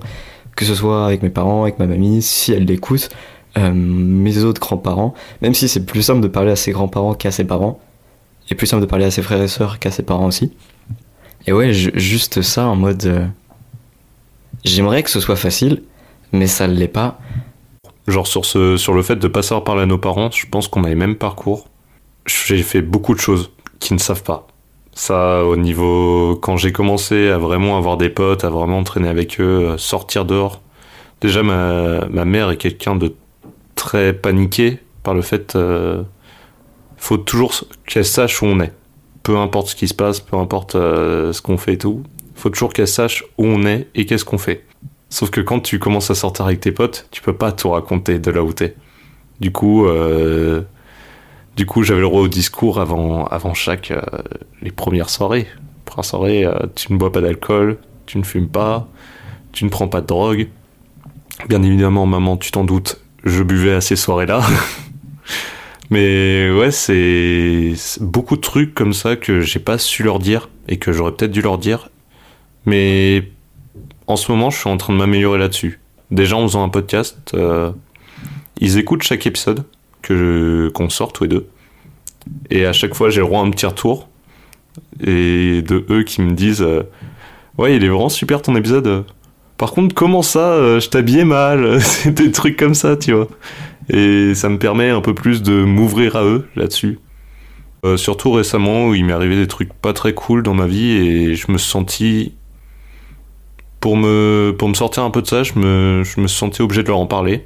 que 0.55 0.65
ce 0.65 0.75
soit 0.75 1.05
avec 1.05 1.23
mes 1.23 1.29
parents, 1.29 1.63
avec 1.63 1.79
ma 1.79 1.87
mamie, 1.87 2.21
si 2.21 2.51
elle 2.53 2.65
l'écoute, 2.65 3.09
euh, 3.57 3.71
mes 3.73 4.43
autres 4.43 4.59
grands-parents, 4.61 5.13
même 5.41 5.53
si 5.53 5.67
c'est 5.69 5.85
plus 5.85 6.01
simple 6.01 6.21
de 6.21 6.27
parler 6.27 6.51
à 6.51 6.55
ses 6.57 6.71
grands-parents 6.73 7.13
qu'à 7.13 7.31
ses 7.31 7.45
parents, 7.45 7.79
et 8.49 8.55
plus 8.55 8.67
simple 8.67 8.81
de 8.81 8.85
parler 8.87 9.05
à 9.05 9.11
ses 9.11 9.21
frères 9.21 9.41
et 9.41 9.47
sœurs 9.47 9.79
qu'à 9.79 9.91
ses 9.91 10.03
parents 10.03 10.25
aussi. 10.27 10.51
Et 11.47 11.53
ouais, 11.53 11.73
ju- 11.73 11.91
juste 11.95 12.41
ça 12.41 12.65
en 12.67 12.75
mode... 12.75 13.05
euh, 13.05 13.25
J'aimerais 14.63 15.03
que 15.03 15.09
ce 15.09 15.19
soit 15.19 15.35
facile, 15.35 15.83
mais 16.31 16.47
ça 16.47 16.67
ne 16.67 16.73
l'est 16.73 16.87
pas. 16.87 17.19
Genre 18.07 18.27
sur, 18.27 18.45
ce, 18.45 18.77
sur 18.77 18.93
le 18.93 19.01
fait 19.01 19.15
de 19.15 19.27
pas 19.27 19.41
savoir 19.41 19.63
parler 19.63 19.83
à 19.83 19.85
nos 19.85 19.97
parents, 19.97 20.29
je 20.31 20.45
pense 20.45 20.67
qu'on 20.67 20.83
a 20.83 20.89
les 20.89 20.95
mêmes 20.95 21.15
parcours. 21.15 21.67
J'ai 22.25 22.61
fait 22.63 22.81
beaucoup 22.81 23.13
de 23.13 23.19
choses 23.19 23.51
qu'ils 23.79 23.95
ne 23.95 24.01
savent 24.01 24.23
pas. 24.23 24.47
Ça, 24.93 25.43
au 25.43 25.57
niveau... 25.57 26.37
Quand 26.41 26.57
j'ai 26.57 26.71
commencé 26.71 27.29
à 27.29 27.37
vraiment 27.37 27.77
avoir 27.77 27.97
des 27.97 28.09
potes, 28.09 28.43
à 28.43 28.49
vraiment 28.49 28.83
traîner 28.83 29.09
avec 29.09 29.39
eux, 29.39 29.75
sortir 29.77 30.25
dehors. 30.25 30.61
Déjà, 31.21 31.43
ma, 31.43 32.05
ma 32.07 32.25
mère 32.25 32.49
est 32.51 32.57
quelqu'un 32.57 32.95
de 32.95 33.13
très 33.75 34.13
paniqué 34.13 34.79
par 35.03 35.13
le 35.13 35.21
fait... 35.21 35.55
euh, 35.55 36.03
faut 36.97 37.17
toujours 37.17 37.53
qu'elle 37.85 38.05
sache 38.05 38.41
où 38.41 38.45
on 38.45 38.59
est. 38.59 38.73
Peu 39.21 39.37
importe 39.37 39.69
ce 39.69 39.75
qui 39.75 39.87
se 39.87 39.93
passe, 39.93 40.19
peu 40.19 40.37
importe 40.37 40.75
euh, 40.75 41.33
ce 41.33 41.41
qu'on 41.41 41.57
fait 41.57 41.73
et 41.73 41.77
tout. 41.77 42.03
Faut 42.35 42.49
toujours 42.49 42.73
qu'elle 42.73 42.87
sache 42.87 43.23
où 43.37 43.45
on 43.45 43.65
est 43.65 43.87
et 43.95 44.05
qu'est-ce 44.05 44.25
qu'on 44.25 44.37
fait. 44.37 44.64
Sauf 45.09 45.29
que 45.29 45.41
quand 45.41 45.59
tu 45.59 45.79
commences 45.79 46.11
à 46.11 46.15
sortir 46.15 46.45
avec 46.45 46.59
tes 46.59 46.71
potes, 46.71 47.07
tu 47.11 47.21
peux 47.21 47.35
pas 47.35 47.51
tout 47.51 47.69
raconter 47.69 48.19
de 48.19 48.31
là 48.31 48.43
où 48.43 48.53
t'es. 48.53 48.75
Du 49.39 49.51
coup, 49.51 49.85
euh, 49.85 50.61
du 51.55 51.65
coup, 51.65 51.83
j'avais 51.83 52.01
le 52.01 52.05
droit 52.05 52.21
au 52.21 52.27
discours 52.27 52.79
avant, 52.79 53.25
avant 53.25 53.53
chaque 53.53 53.91
euh, 53.91 54.01
les 54.61 54.71
premières 54.71 55.09
soirées. 55.09 55.47
Première 55.85 56.05
soirée, 56.05 56.45
euh, 56.45 56.53
tu 56.75 56.91
ne 56.91 56.97
bois 56.97 57.11
pas 57.11 57.21
d'alcool, 57.21 57.77
tu 58.05 58.17
ne 58.17 58.23
fumes 58.23 58.49
pas, 58.49 58.87
tu 59.51 59.65
ne 59.65 59.69
prends 59.69 59.87
pas 59.87 60.01
de 60.01 60.07
drogue. 60.07 60.47
Bien 61.47 61.61
évidemment, 61.63 62.05
maman, 62.05 62.37
tu 62.37 62.51
t'en 62.51 62.63
doutes, 62.63 62.99
je 63.23 63.43
buvais 63.43 63.73
à 63.73 63.81
ces 63.81 63.95
soirées-là. 63.95 64.41
Mais 65.91 66.49
ouais, 66.51 66.71
c'est 66.71 67.73
beaucoup 68.01 68.35
de 68.35 68.41
trucs 68.41 68.73
comme 68.73 68.93
ça 68.93 69.15
que 69.15 69.41
j'ai 69.41 69.59
pas 69.59 69.77
su 69.77 70.01
leur 70.01 70.19
dire 70.19 70.49
et 70.67 70.77
que 70.77 70.91
j'aurais 70.91 71.11
peut-être 71.11 71.31
dû 71.31 71.41
leur 71.41 71.57
dire. 71.57 71.89
Mais 72.65 73.29
en 74.07 74.15
ce 74.15 74.31
moment, 74.31 74.49
je 74.49 74.59
suis 74.59 74.69
en 74.69 74.77
train 74.77 74.93
de 74.93 74.97
m'améliorer 74.97 75.39
là-dessus. 75.39 75.79
Déjà 76.11 76.35
en 76.35 76.43
faisant 76.47 76.63
un 76.63 76.69
podcast, 76.69 77.17
euh, 77.33 77.71
ils 78.57 78.77
écoutent 78.77 79.03
chaque 79.03 79.25
épisode 79.25 79.63
que 80.01 80.71
qu'on 80.73 80.89
sort 80.89 81.11
tous 81.11 81.23
les 81.23 81.29
deux. 81.29 81.47
Et 82.49 82.65
à 82.65 82.73
chaque 82.73 82.93
fois, 82.93 83.09
j'ai 83.09 83.21
le 83.21 83.25
droit 83.25 83.41
à 83.41 83.45
un 83.45 83.49
petit 83.49 83.65
retour. 83.65 84.07
Et 85.01 85.61
de 85.61 85.85
eux 85.89 86.03
qui 86.03 86.21
me 86.21 86.33
disent 86.33 86.61
euh, 86.61 86.83
Ouais, 87.57 87.75
il 87.75 87.83
est 87.83 87.87
vraiment 87.87 88.09
super 88.09 88.41
ton 88.41 88.55
épisode. 88.55 89.05
Par 89.57 89.71
contre, 89.71 89.95
comment 89.95 90.21
ça 90.21 90.51
euh, 90.51 90.79
Je 90.79 90.89
t'habillais 90.89 91.25
mal? 91.25 91.81
C'est 91.81 92.11
des 92.11 92.31
trucs 92.31 92.57
comme 92.57 92.75
ça, 92.75 92.97
tu 92.97 93.13
vois. 93.13 93.27
Et 93.89 94.35
ça 94.35 94.49
me 94.49 94.59
permet 94.59 94.89
un 94.89 95.01
peu 95.01 95.15
plus 95.15 95.41
de 95.41 95.63
m'ouvrir 95.63 96.15
à 96.15 96.23
eux 96.23 96.47
là-dessus. 96.55 96.99
Surtout 97.97 98.31
récemment, 98.31 98.95
il 98.95 99.05
m'est 99.05 99.13
arrivé 99.13 99.35
des 99.35 99.45
trucs 99.45 99.71
pas 99.71 99.93
très 99.93 100.15
cool 100.15 100.41
dans 100.41 100.55
ma 100.55 100.65
vie 100.65 100.89
et 100.89 101.35
je 101.35 101.51
me 101.51 101.59
suis 101.59 101.69
senti 101.69 102.33
pour 103.85 103.97
me, 103.97 104.55
pour 104.57 104.67
me 104.67 104.73
sortir 104.73 105.03
un 105.03 105.11
peu 105.11 105.21
de 105.21 105.27
ça, 105.27 105.43
je 105.43 105.59
me, 105.59 106.01
je 106.03 106.19
me 106.19 106.25
sentais 106.25 106.63
obligé 106.63 106.81
de 106.81 106.87
leur 106.87 106.97
en 106.97 107.05
parler. 107.05 107.45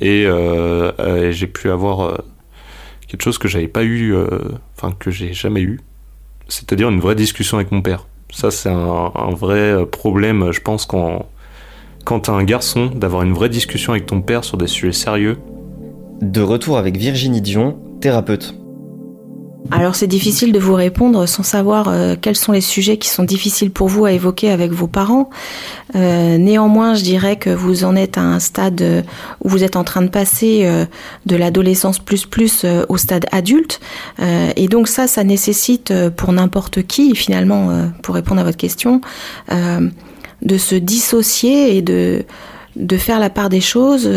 Et 0.00 0.24
euh, 0.24 1.30
j'ai 1.30 1.46
pu 1.46 1.68
avoir 1.68 2.00
euh, 2.00 2.16
quelque 3.06 3.20
chose 3.20 3.36
que 3.36 3.48
j'avais 3.48 3.68
pas 3.68 3.82
eu, 3.82 4.14
euh, 4.14 4.26
enfin 4.74 4.94
que 4.98 5.10
j'ai 5.10 5.34
jamais 5.34 5.60
eu, 5.60 5.82
c'est-à-dire 6.48 6.88
une 6.88 7.00
vraie 7.00 7.14
discussion 7.14 7.58
avec 7.58 7.70
mon 7.70 7.82
père. 7.82 8.06
Ça, 8.32 8.50
c'est 8.50 8.70
un, 8.70 9.34
vrai 9.34 9.84
problème, 9.84 10.52
je 10.52 10.60
pense, 10.62 10.86
quand, 10.86 11.28
quand 12.06 12.20
t'as 12.20 12.32
un 12.32 12.44
garçon, 12.44 12.86
d'avoir 12.86 13.22
une 13.22 13.34
vraie 13.34 13.50
discussion 13.50 13.92
avec 13.92 14.06
ton 14.06 14.22
père 14.22 14.42
sur 14.42 14.56
des 14.56 14.68
sujets 14.68 14.94
sérieux. 14.94 15.36
De 16.22 16.40
retour 16.40 16.78
avec 16.78 16.96
Virginie 16.96 17.42
Dion, 17.42 17.78
thérapeute. 18.00 18.54
Alors 19.70 19.94
c'est 19.94 20.06
difficile 20.06 20.52
de 20.52 20.58
vous 20.58 20.74
répondre 20.74 21.26
sans 21.26 21.42
savoir 21.42 21.88
euh, 21.88 22.16
quels 22.20 22.36
sont 22.36 22.52
les 22.52 22.60
sujets 22.60 22.98
qui 22.98 23.08
sont 23.08 23.24
difficiles 23.24 23.70
pour 23.70 23.88
vous 23.88 24.04
à 24.04 24.12
évoquer 24.12 24.50
avec 24.50 24.72
vos 24.72 24.86
parents. 24.86 25.30
Euh, 25.96 26.36
néanmoins, 26.36 26.94
je 26.94 27.02
dirais 27.02 27.36
que 27.36 27.48
vous 27.48 27.84
en 27.84 27.96
êtes 27.96 28.18
à 28.18 28.20
un 28.20 28.40
stade 28.40 28.82
euh, 28.82 29.02
où 29.42 29.48
vous 29.48 29.64
êtes 29.64 29.76
en 29.76 29.84
train 29.84 30.02
de 30.02 30.08
passer 30.08 30.70
de 31.26 31.36
l'adolescence 31.36 31.98
plus 31.98 32.26
plus 32.26 32.66
au 32.88 32.96
stade 32.96 33.26
adulte. 33.32 33.80
et 34.20 34.68
donc 34.68 34.88
ça, 34.88 35.06
ça 35.06 35.24
nécessite 35.24 35.92
pour 36.16 36.32
n'importe 36.32 36.82
qui, 36.82 37.14
finalement, 37.14 37.90
pour 38.02 38.14
répondre 38.14 38.40
à 38.40 38.44
votre 38.44 38.56
question, 38.56 39.00
de 39.50 40.58
se 40.58 40.74
dissocier 40.74 41.76
et 41.76 41.82
de, 41.82 42.24
de 42.76 42.96
faire 42.96 43.18
la 43.18 43.30
part 43.30 43.48
des 43.48 43.60
choses 43.60 44.08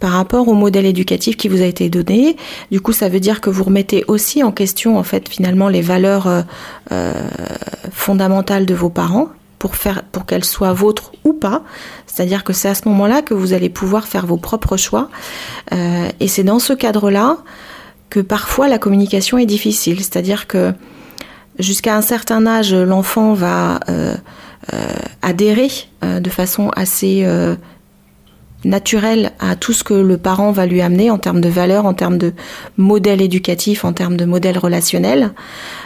par 0.00 0.12
rapport 0.12 0.48
au 0.48 0.54
modèle 0.54 0.86
éducatif 0.86 1.36
qui 1.36 1.48
vous 1.48 1.62
a 1.62 1.64
été 1.64 1.88
donné. 1.90 2.36
Du 2.70 2.80
coup, 2.80 2.92
ça 2.92 3.08
veut 3.08 3.20
dire 3.20 3.40
que 3.40 3.50
vous 3.50 3.64
remettez 3.64 4.04
aussi 4.08 4.42
en 4.42 4.52
question, 4.52 4.98
en 4.98 5.02
fait, 5.02 5.28
finalement, 5.28 5.68
les 5.68 5.82
valeurs 5.82 6.26
euh, 6.26 6.42
euh, 6.92 7.12
fondamentales 7.90 8.66
de 8.66 8.74
vos 8.74 8.90
parents 8.90 9.28
pour 9.58 9.74
faire, 9.74 10.04
pour 10.04 10.24
qu'elles 10.24 10.44
soient 10.44 10.72
vôtres 10.72 11.12
ou 11.24 11.32
pas. 11.32 11.62
C'est-à-dire 12.06 12.44
que 12.44 12.52
c'est 12.52 12.68
à 12.68 12.74
ce 12.74 12.88
moment-là 12.88 13.22
que 13.22 13.34
vous 13.34 13.52
allez 13.52 13.68
pouvoir 13.68 14.06
faire 14.06 14.26
vos 14.26 14.36
propres 14.36 14.76
choix. 14.76 15.08
Euh, 15.72 16.08
et 16.20 16.28
c'est 16.28 16.44
dans 16.44 16.60
ce 16.60 16.72
cadre-là 16.72 17.38
que 18.08 18.20
parfois 18.20 18.68
la 18.68 18.78
communication 18.78 19.36
est 19.36 19.46
difficile. 19.46 19.98
C'est-à-dire 19.98 20.46
que 20.46 20.72
jusqu'à 21.58 21.96
un 21.96 22.02
certain 22.02 22.46
âge, 22.46 22.72
l'enfant 22.72 23.34
va 23.34 23.80
adhérer 25.22 25.70
de 26.02 26.30
façon 26.30 26.70
assez 26.74 27.26
naturel 28.64 29.32
à 29.38 29.54
tout 29.54 29.72
ce 29.72 29.84
que 29.84 29.94
le 29.94 30.18
parent 30.18 30.50
va 30.50 30.66
lui 30.66 30.80
amener 30.80 31.10
en 31.10 31.18
termes 31.18 31.40
de 31.40 31.48
valeurs, 31.48 31.86
en 31.86 31.94
termes 31.94 32.18
de 32.18 32.32
modèle 32.76 33.22
éducatif, 33.22 33.84
en 33.84 33.92
termes 33.92 34.16
de 34.16 34.24
modèle 34.24 34.58
relationnel, 34.58 35.32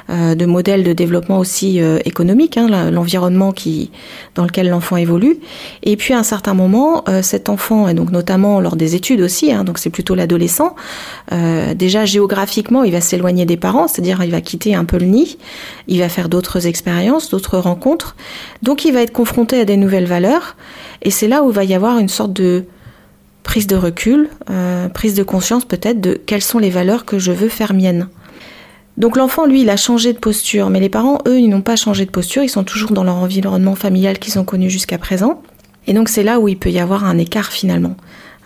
euh, 0.08 0.34
de 0.34 0.46
modèle 0.46 0.82
de 0.82 0.94
développement 0.94 1.38
aussi 1.38 1.82
euh, 1.82 1.98
économique, 2.06 2.56
hein, 2.56 2.90
l'environnement 2.90 3.52
qui 3.52 3.90
dans 4.34 4.44
lequel 4.44 4.70
l'enfant 4.70 4.96
évolue. 4.96 5.38
Et 5.82 5.96
puis 5.96 6.14
à 6.14 6.18
un 6.18 6.22
certain 6.22 6.54
moment, 6.54 7.04
euh, 7.08 7.20
cet 7.20 7.50
enfant, 7.50 7.88
et 7.88 7.94
donc 7.94 8.10
notamment 8.10 8.58
lors 8.58 8.76
des 8.76 8.94
études 8.94 9.20
aussi, 9.20 9.52
hein, 9.52 9.64
donc 9.64 9.78
c'est 9.78 9.90
plutôt 9.90 10.14
l'adolescent, 10.14 10.74
déjà 11.76 12.04
géographiquement, 12.04 12.84
il 12.84 12.92
va 12.92 13.00
s'éloigner 13.00 13.46
des 13.46 13.56
parents, 13.56 13.88
c'est-à-dire 13.88 14.22
il 14.22 14.30
va 14.30 14.40
quitter 14.40 14.74
un 14.74 14.84
peu 14.84 14.98
le 14.98 15.06
nid, 15.06 15.38
il 15.88 15.98
va 15.98 16.08
faire 16.08 16.28
d'autres 16.28 16.66
expériences, 16.66 17.30
d'autres 17.30 17.58
rencontres, 17.58 18.16
donc 18.62 18.84
il 18.84 18.92
va 18.92 19.02
être 19.02 19.12
confronté 19.12 19.60
à 19.60 19.64
des 19.64 19.76
nouvelles 19.76 20.06
valeurs. 20.06 20.56
Et 21.02 21.10
c'est 21.10 21.28
là 21.28 21.42
où 21.42 21.50
il 21.50 21.54
va 21.54 21.64
y 21.64 21.74
avoir 21.74 21.98
une 21.98 22.08
sorte 22.08 22.32
de 22.32 22.64
prise 23.42 23.66
de 23.66 23.76
recul, 23.76 24.30
euh, 24.50 24.88
prise 24.88 25.14
de 25.14 25.22
conscience 25.22 25.64
peut-être 25.64 26.00
de 26.00 26.14
quelles 26.14 26.42
sont 26.42 26.58
les 26.58 26.70
valeurs 26.70 27.04
que 27.04 27.18
je 27.18 27.32
veux 27.32 27.48
faire 27.48 27.74
miennes. 27.74 28.08
Donc 28.98 29.16
l'enfant, 29.16 29.46
lui, 29.46 29.62
il 29.62 29.70
a 29.70 29.76
changé 29.76 30.12
de 30.12 30.18
posture, 30.18 30.70
mais 30.70 30.78
les 30.78 30.88
parents, 30.88 31.18
eux, 31.26 31.40
ils 31.40 31.48
n'ont 31.48 31.62
pas 31.62 31.76
changé 31.76 32.04
de 32.04 32.10
posture, 32.10 32.42
ils 32.44 32.48
sont 32.48 32.62
toujours 32.62 32.92
dans 32.92 33.04
leur 33.04 33.16
environnement 33.16 33.74
familial 33.74 34.18
qu'ils 34.18 34.38
ont 34.38 34.44
connu 34.44 34.70
jusqu'à 34.70 34.98
présent. 34.98 35.42
Et 35.86 35.92
donc 35.92 36.08
c'est 36.08 36.22
là 36.22 36.38
où 36.38 36.46
il 36.46 36.58
peut 36.58 36.70
y 36.70 36.78
avoir 36.78 37.04
un 37.04 37.18
écart 37.18 37.50
finalement 37.50 37.96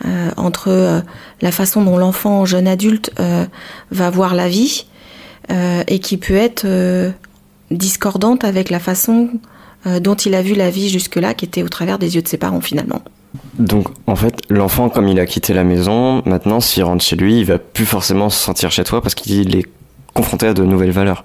euh, 0.06 0.30
entre 0.38 0.68
euh, 0.68 1.00
la 1.42 1.52
façon 1.52 1.82
dont 1.82 1.98
l'enfant, 1.98 2.46
jeune 2.46 2.66
adulte, 2.66 3.12
va 3.90 4.10
voir 4.10 4.34
la 4.34 4.48
vie 4.48 4.86
et 5.48 6.00
qui 6.00 6.16
peut 6.16 6.34
être 6.34 6.66
discordante 7.70 8.42
avec 8.42 8.68
la 8.68 8.80
façon 8.80 9.30
euh, 9.86 10.00
dont 10.00 10.14
il 10.14 10.34
a 10.34 10.42
vu 10.42 10.54
la 10.54 10.70
vie 10.70 10.88
jusque-là, 10.88 11.34
qui 11.34 11.44
était 11.44 11.62
au 11.62 11.68
travers 11.68 11.98
des 11.98 12.16
yeux 12.16 12.22
de 12.22 12.28
ses 12.28 12.38
parents 12.38 12.60
finalement. 12.60 13.02
Donc 13.58 13.86
en 14.06 14.16
fait, 14.16 14.34
l'enfant, 14.48 14.88
comme 14.88 15.06
il 15.08 15.20
a 15.20 15.26
quitté 15.26 15.54
la 15.54 15.64
maison, 15.64 16.22
maintenant 16.26 16.60
s'il 16.60 16.82
rentre 16.82 17.04
chez 17.04 17.16
lui, 17.16 17.38
il 17.38 17.44
va 17.44 17.58
plus 17.58 17.86
forcément 17.86 18.28
se 18.28 18.42
sentir 18.42 18.70
chez 18.70 18.84
toi 18.84 19.00
parce 19.00 19.14
qu'il 19.14 19.54
est 19.56 19.66
confronté 20.14 20.46
à 20.46 20.54
de 20.54 20.64
nouvelles 20.64 20.90
valeurs. 20.90 21.24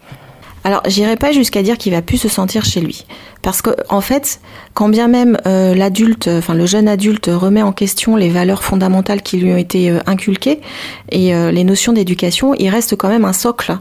Alors, 0.64 0.84
j'irai 0.86 1.16
pas 1.16 1.32
jusqu'à 1.32 1.64
dire 1.64 1.76
qu'il 1.80 1.92
va 1.92 2.04
plus 2.04 2.18
se 2.18 2.30
sentir 2.30 2.66
chez 2.66 2.82
lui, 2.82 3.08
parce 3.42 3.64
que 3.64 3.72
en 3.90 4.00
fait, 4.00 4.42
quand 4.76 4.90
bien 4.90 5.08
même 5.08 5.40
euh, 5.48 5.74
l'adulte, 5.74 6.28
enfin 6.28 6.54
le 6.54 6.68
jeune 6.68 6.88
adulte 6.88 7.32
remet 7.34 7.64
en 7.64 7.72
question 7.72 8.16
les 8.16 8.30
valeurs 8.30 8.64
fondamentales 8.64 9.24
qui 9.24 9.38
lui 9.38 9.52
ont 9.52 9.58
été 9.58 9.90
euh, 9.90 10.02
inculquées 10.06 10.62
et 11.10 11.34
les 11.34 11.64
notions 11.64 11.94
d'éducation, 11.94 12.54
il 12.54 12.70
reste 12.70 12.96
quand 12.96 13.10
même 13.10 13.26
un 13.26 13.34
socle 13.34 13.78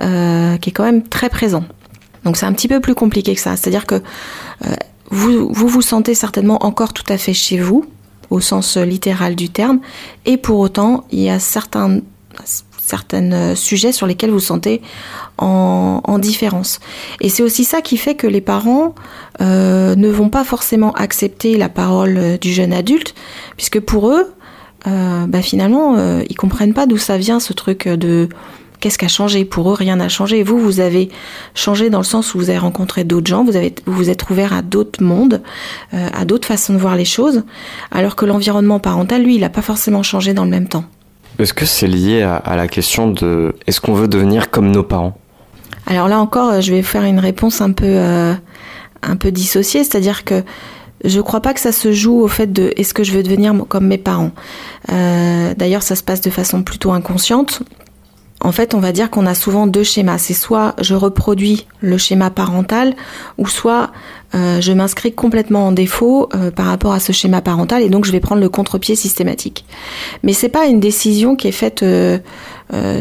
qui 0.00 0.70
est 0.70 0.72
quand 0.72 0.82
même 0.82 1.04
très 1.04 1.28
présent. 1.28 1.62
Donc 2.24 2.36
c'est 2.36 2.46
un 2.46 2.52
petit 2.52 2.68
peu 2.68 2.80
plus 2.80 2.94
compliqué 2.94 3.34
que 3.34 3.40
ça. 3.40 3.56
C'est-à-dire 3.56 3.86
que 3.86 3.96
euh, 3.96 4.74
vous, 5.10 5.52
vous 5.52 5.82
sentez 5.82 6.14
certainement 6.14 6.64
encore 6.64 6.92
tout 6.92 7.04
à 7.08 7.18
fait 7.18 7.34
chez 7.34 7.58
vous, 7.58 7.84
au 8.30 8.40
sens 8.40 8.76
littéral 8.76 9.34
du 9.34 9.50
terme, 9.50 9.80
et 10.24 10.36
pour 10.36 10.58
autant, 10.58 11.04
il 11.10 11.20
y 11.20 11.30
a 11.30 11.38
certains 11.38 12.00
certains 12.86 13.54
sujets 13.54 13.92
sur 13.92 14.06
lesquels 14.06 14.30
vous 14.30 14.40
sentez 14.40 14.82
en, 15.38 16.00
en 16.04 16.18
différence. 16.18 16.80
Et 17.20 17.28
c'est 17.30 17.42
aussi 17.42 17.64
ça 17.64 17.80
qui 17.80 17.96
fait 17.96 18.14
que 18.14 18.26
les 18.26 18.42
parents 18.42 18.94
euh, 19.40 19.94
ne 19.94 20.08
vont 20.08 20.28
pas 20.28 20.44
forcément 20.44 20.92
accepter 20.92 21.56
la 21.56 21.68
parole 21.68 22.38
du 22.40 22.52
jeune 22.52 22.72
adulte, 22.72 23.14
puisque 23.56 23.80
pour 23.80 24.10
eux, 24.10 24.32
euh, 24.86 25.26
bah 25.26 25.40
finalement, 25.40 25.96
euh, 25.96 26.22
ils 26.28 26.36
comprennent 26.36 26.74
pas 26.74 26.86
d'où 26.86 26.98
ça 26.98 27.16
vient 27.16 27.40
ce 27.40 27.52
truc 27.52 27.88
de 27.88 28.28
Qu'est-ce 28.84 28.98
qui 28.98 29.06
a 29.06 29.08
changé 29.08 29.46
Pour 29.46 29.70
eux, 29.70 29.72
rien 29.72 29.96
n'a 29.96 30.10
changé. 30.10 30.42
Vous, 30.42 30.58
vous 30.58 30.78
avez 30.78 31.08
changé 31.54 31.88
dans 31.88 32.00
le 32.00 32.04
sens 32.04 32.34
où 32.34 32.38
vous 32.38 32.50
avez 32.50 32.58
rencontré 32.58 33.02
d'autres 33.02 33.28
gens, 33.28 33.42
vous 33.42 33.56
avez, 33.56 33.74
vous, 33.86 34.10
êtes 34.10 34.28
ouvert 34.28 34.52
à 34.52 34.60
d'autres 34.60 35.02
mondes, 35.02 35.40
euh, 35.94 36.08
à 36.12 36.26
d'autres 36.26 36.46
façons 36.46 36.74
de 36.74 36.78
voir 36.78 36.94
les 36.94 37.06
choses, 37.06 37.44
alors 37.90 38.14
que 38.14 38.26
l'environnement 38.26 38.80
parental, 38.80 39.22
lui, 39.22 39.36
il 39.36 39.40
n'a 39.40 39.48
pas 39.48 39.62
forcément 39.62 40.02
changé 40.02 40.34
dans 40.34 40.44
le 40.44 40.50
même 40.50 40.68
temps. 40.68 40.84
Est-ce 41.38 41.54
que 41.54 41.64
c'est 41.64 41.86
lié 41.86 42.20
à, 42.20 42.56
la 42.56 42.68
question 42.68 43.10
de 43.10 43.54
est-ce 43.66 43.80
qu'on 43.80 43.94
veut 43.94 44.06
devenir 44.06 44.50
comme 44.50 44.70
nos 44.70 44.82
parents? 44.82 45.16
Alors 45.86 46.08
là 46.08 46.20
encore, 46.20 46.50
euh, 46.50 46.60
je 46.60 46.70
vais 46.70 46.82
faire 46.82 47.04
une 47.04 47.20
réponse 47.20 47.62
un 47.62 47.72
peu, 47.72 47.86
euh, 47.86 48.34
un 49.00 49.16
peu 49.16 49.32
dissociée, 49.32 49.82
c'est-à-dire 49.82 50.24
que 50.24 50.44
je 51.06 51.16
ne 51.16 51.22
crois 51.22 51.40
pas 51.40 51.54
que 51.54 51.60
ça 51.60 51.72
se 51.72 51.90
joue 51.92 52.20
au 52.20 52.28
fait 52.28 52.52
de 52.52 52.74
est-ce 52.76 52.92
que 52.92 53.02
je 53.02 53.12
veux 53.12 53.22
devenir 53.22 53.54
comme 53.66 53.86
mes 53.86 53.96
parents. 53.98 54.32
D'ailleurs, 54.88 55.82
ça 55.82 55.96
se 55.96 56.02
passe 56.02 56.20
de 56.20 56.30
façon 56.30 56.62
plutôt 56.62 56.92
inconsciente 56.92 57.62
en 58.44 58.52
fait, 58.52 58.74
on 58.74 58.78
va 58.78 58.92
dire 58.92 59.10
qu'on 59.10 59.24
a 59.26 59.34
souvent 59.34 59.66
deux 59.66 59.82
schémas. 59.82 60.18
C'est 60.18 60.34
soit 60.34 60.74
je 60.80 60.94
reproduis 60.94 61.66
le 61.80 61.96
schéma 61.96 62.30
parental, 62.30 62.94
ou 63.38 63.46
soit 63.46 63.90
euh, 64.34 64.60
je 64.60 64.72
m'inscris 64.72 65.14
complètement 65.14 65.68
en 65.68 65.72
défaut 65.72 66.28
euh, 66.34 66.50
par 66.50 66.66
rapport 66.66 66.92
à 66.92 67.00
ce 67.00 67.12
schéma 67.12 67.40
parental, 67.40 67.82
et 67.82 67.88
donc 67.88 68.04
je 68.04 68.12
vais 68.12 68.20
prendre 68.20 68.42
le 68.42 68.50
contre-pied 68.50 68.96
systématique. 68.96 69.64
Mais 70.22 70.34
c'est 70.34 70.50
pas 70.50 70.66
une 70.66 70.78
décision 70.78 71.36
qui 71.36 71.48
est 71.48 71.52
faite 71.52 71.82
euh, 71.82 72.18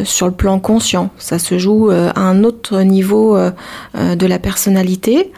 sur 0.05 0.27
le 0.27 0.33
plan 0.33 0.59
conscient. 0.59 1.09
Ça 1.17 1.39
se 1.39 1.57
joue 1.57 1.89
à 1.89 2.19
un 2.19 2.43
autre 2.43 2.81
niveau 2.81 3.37
de 3.37 4.25
la 4.27 4.37
personnalité. 4.37 5.31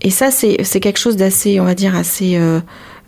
Et 0.00 0.10
ça, 0.10 0.30
c'est 0.30 0.80
quelque 0.80 0.98
chose 0.98 1.16
d'assez, 1.16 1.60
on 1.60 1.64
va 1.64 1.74
dire, 1.74 1.94
assez 1.94 2.40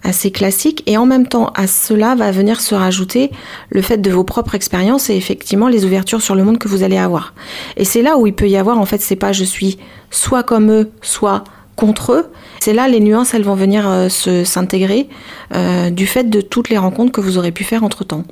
assez 0.02 0.30
classique 0.30 0.82
et 0.86 0.96
en 0.96 1.06
même 1.06 1.26
temps 1.26 1.50
à 1.54 1.66
cela 1.66 2.14
va 2.14 2.30
venir 2.30 2.60
se 2.60 2.74
rajouter 2.74 3.30
le 3.68 3.82
fait 3.82 3.98
de 3.98 4.10
vos 4.10 4.24
propres 4.24 4.54
expériences 4.54 5.10
et 5.10 5.16
effectivement 5.16 5.68
les 5.68 5.84
ouvertures 5.84 6.22
sur 6.22 6.34
le 6.34 6.44
monde 6.44 6.58
que 6.58 6.68
vous 6.68 6.82
allez 6.82 6.98
avoir. 6.98 7.34
Et 7.76 7.84
c'est 7.84 8.02
là 8.02 8.16
où 8.16 8.26
il 8.26 8.34
peut 8.34 8.48
y 8.48 8.56
avoir 8.56 8.78
en 8.78 8.86
fait 8.86 9.00
c'est 9.00 9.16
pas 9.16 9.32
je 9.32 9.44
suis 9.44 9.78
soit 10.10 10.42
comme 10.42 10.70
eux 10.70 10.90
soit 11.02 11.44
contre 11.76 12.12
eux. 12.12 12.26
C'est 12.60 12.72
là 12.72 12.88
les 12.88 13.00
nuances 13.00 13.34
elles 13.34 13.44
vont 13.44 13.54
venir 13.54 13.88
euh, 13.88 14.08
se 14.08 14.44
s'intégrer 14.44 15.08
euh, 15.54 15.90
du 15.90 16.06
fait 16.06 16.28
de 16.28 16.40
toutes 16.40 16.68
les 16.68 16.78
rencontres 16.78 17.12
que 17.12 17.20
vous 17.20 17.38
aurez 17.38 17.52
pu 17.52 17.64
faire 17.64 17.84
entre 17.84 18.04
temps. 18.04 18.24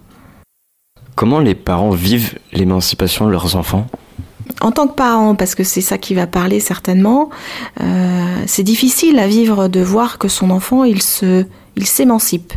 Comment 1.15 1.41
les 1.41 1.55
parents 1.55 1.91
vivent 1.91 2.39
l'émancipation 2.53 3.27
de 3.27 3.33
leurs 3.33 3.57
enfants? 3.57 3.89
En 4.61 4.73
tant 4.73 4.89
que 4.89 4.95
parent, 4.95 5.35
parce 5.35 5.55
que 5.55 5.65
c'est 5.65 5.81
ça 5.81 5.99
qui 5.99 6.15
va 6.15 6.27
parler 6.27 6.61
certainement, 6.61 7.31
euh, 7.81 8.43
c'est 8.47 8.63
difficile 8.63 9.19
à 9.19 9.27
vivre 9.27 9.69
de 9.69 9.81
voir 9.81 10.19
que 10.19 10.29
son 10.29 10.51
enfant, 10.51 10.85
il 10.85 11.03
se, 11.03 11.45
il 11.77 11.87
s'émancipe. 11.87 12.53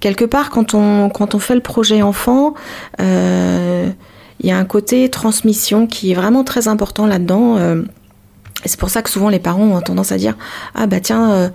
Quelque 0.00 0.24
part, 0.24 0.50
quand 0.50 0.74
on, 0.74 1.08
quand 1.08 1.34
on 1.34 1.38
fait 1.38 1.54
le 1.54 1.60
projet 1.60 2.02
enfant, 2.02 2.54
euh, 3.00 3.88
il 4.40 4.48
y 4.48 4.52
a 4.52 4.58
un 4.58 4.64
côté 4.64 5.08
transmission 5.08 5.86
qui 5.86 6.12
est 6.12 6.14
vraiment 6.14 6.44
très 6.44 6.68
important 6.68 7.06
là-dedans. 7.06 7.56
Euh, 7.56 7.82
c'est 8.64 8.80
pour 8.80 8.90
ça 8.90 9.02
que 9.02 9.10
souvent 9.10 9.28
les 9.28 9.38
parents 9.38 9.76
ont 9.76 9.80
tendance 9.80 10.12
à 10.12 10.16
dire 10.16 10.36
ah 10.74 10.86
bah 10.86 11.00
tiens 11.00 11.32
euh, 11.32 11.48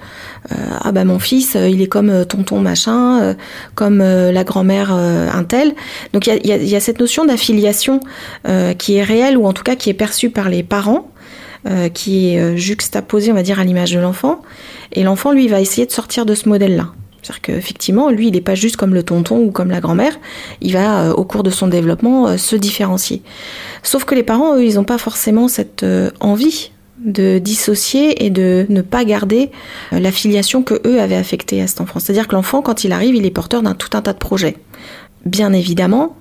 euh, 0.52 0.56
ah 0.82 0.92
bah 0.92 1.04
mon 1.04 1.20
fils 1.20 1.56
euh, 1.56 1.68
il 1.68 1.82
est 1.82 1.88
comme 1.88 2.26
tonton 2.26 2.60
machin 2.60 3.36
comme 3.76 4.00
la 4.00 4.44
grand-mère 4.44 4.92
un 4.92 5.44
tel 5.44 5.74
donc 6.14 6.28
il 6.28 6.46
y 6.46 6.52
a, 6.52 6.58
y 6.58 6.76
a, 6.76 6.80
cette 6.80 7.00
notion 7.00 7.26
d'affiliation 7.26 8.00
qui 8.78 8.96
est 8.96 9.04
réelle 9.04 9.38
ou 9.38 9.46
en 9.46 9.54
tout 9.54 9.64
cas 9.64 9.76
qui 9.76 9.90
est 9.90 9.96
perçue 9.96 10.30
par 10.30 10.50
les 10.50 10.64
parents 10.64 11.10
qui 11.94 12.30
est 12.30 12.58
juxtaposée 12.58 13.32
on 13.32 13.36
va 13.36 13.44
dire 13.44 13.60
à 13.60 13.64
l'image 13.64 13.92
de 13.92 14.00
l'enfant. 14.00 14.42
Et 14.94 15.04
l'enfant 15.04 15.32
lui 15.32 15.48
va 15.48 15.62
essayer 15.62 15.86
de 15.86 15.92
sortir 15.92 16.26
de 16.26 16.34
ce 16.34 16.50
modèle 16.50 16.76
là 16.76 16.88
c'est-à-dire 17.22 17.42
qu'effectivement, 17.42 18.10
lui, 18.10 18.30
il 18.30 18.34
n'est 18.34 18.42
pas 18.42 18.56
juste 18.56 18.78
comme 18.78 18.96
le 18.96 19.04
tonton 19.04 19.38
ou 19.38 19.52
comme 19.52 19.70
la 19.70 19.80
grand-mère, 19.80 20.20
il 20.60 20.74
va, 20.74 21.14
au 21.16 21.24
cours 21.24 21.44
de 21.44 21.52
son 21.52 21.68
développement, 21.68 22.36
se 22.36 22.56
différencier. 22.56 23.22
Sauf 23.84 24.06
que 24.06 24.16
les 24.16 24.24
parents, 24.24 24.56
eux, 24.56 24.66
ils 24.66 24.74
n'ont 24.74 24.84
pas 24.84 24.98
forcément 24.98 25.48
cette 25.48 25.86
envie 26.20 26.72
de 27.04 27.40
dissocier 27.40 28.26
et 28.26 28.30
de 28.30 28.66
ne 28.70 28.82
pas 28.82 29.04
garder 29.06 29.52
euh, 29.94 30.00
la 30.00 30.12
filiation 30.12 30.64
que 30.64 30.82
eux 30.86 31.02
avaient 31.02 31.16
affectée 31.16 31.62
à 31.62 31.68
cet 31.68 31.82
enfant. 31.82 32.00
C'est-à-dire 32.00 32.28
que 32.28 32.36
l'enfant, 32.36 32.62
quand 32.62 32.84
il 32.84 32.92
arrive, 32.92 33.16
il 33.16 33.26
est 33.26 33.32
porteur 33.32 33.62
d'un 33.62 33.74
tout 33.74 33.96
un 33.98 34.02
tas 34.02 34.14
de 34.14 34.20
projets. 34.20 34.58
Bien 35.26 35.54
évidemment, 35.54 36.16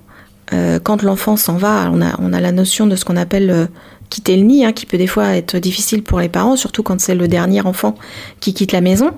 quand 0.83 1.01
l'enfant 1.01 1.37
s'en 1.37 1.55
va, 1.55 1.89
on 1.93 2.33
a, 2.33 2.41
la 2.41 2.51
notion 2.51 2.85
de 2.85 2.97
ce 2.97 3.05
qu'on 3.05 3.15
appelle 3.15 3.69
quitter 4.11 4.35
le 4.37 4.43
nid, 4.43 4.65
hein, 4.65 4.73
qui 4.73 4.85
peut 4.85 4.97
des 4.97 5.07
fois 5.07 5.29
être 5.29 5.57
difficile 5.57 6.03
pour 6.03 6.19
les 6.19 6.29
parents, 6.29 6.55
surtout 6.55 6.83
quand 6.83 6.99
c'est 6.99 7.15
le 7.15 7.27
dernier 7.27 7.61
enfant 7.61 7.95
qui 8.41 8.53
quitte 8.53 8.73
la 8.73 8.81
maison, 8.81 9.11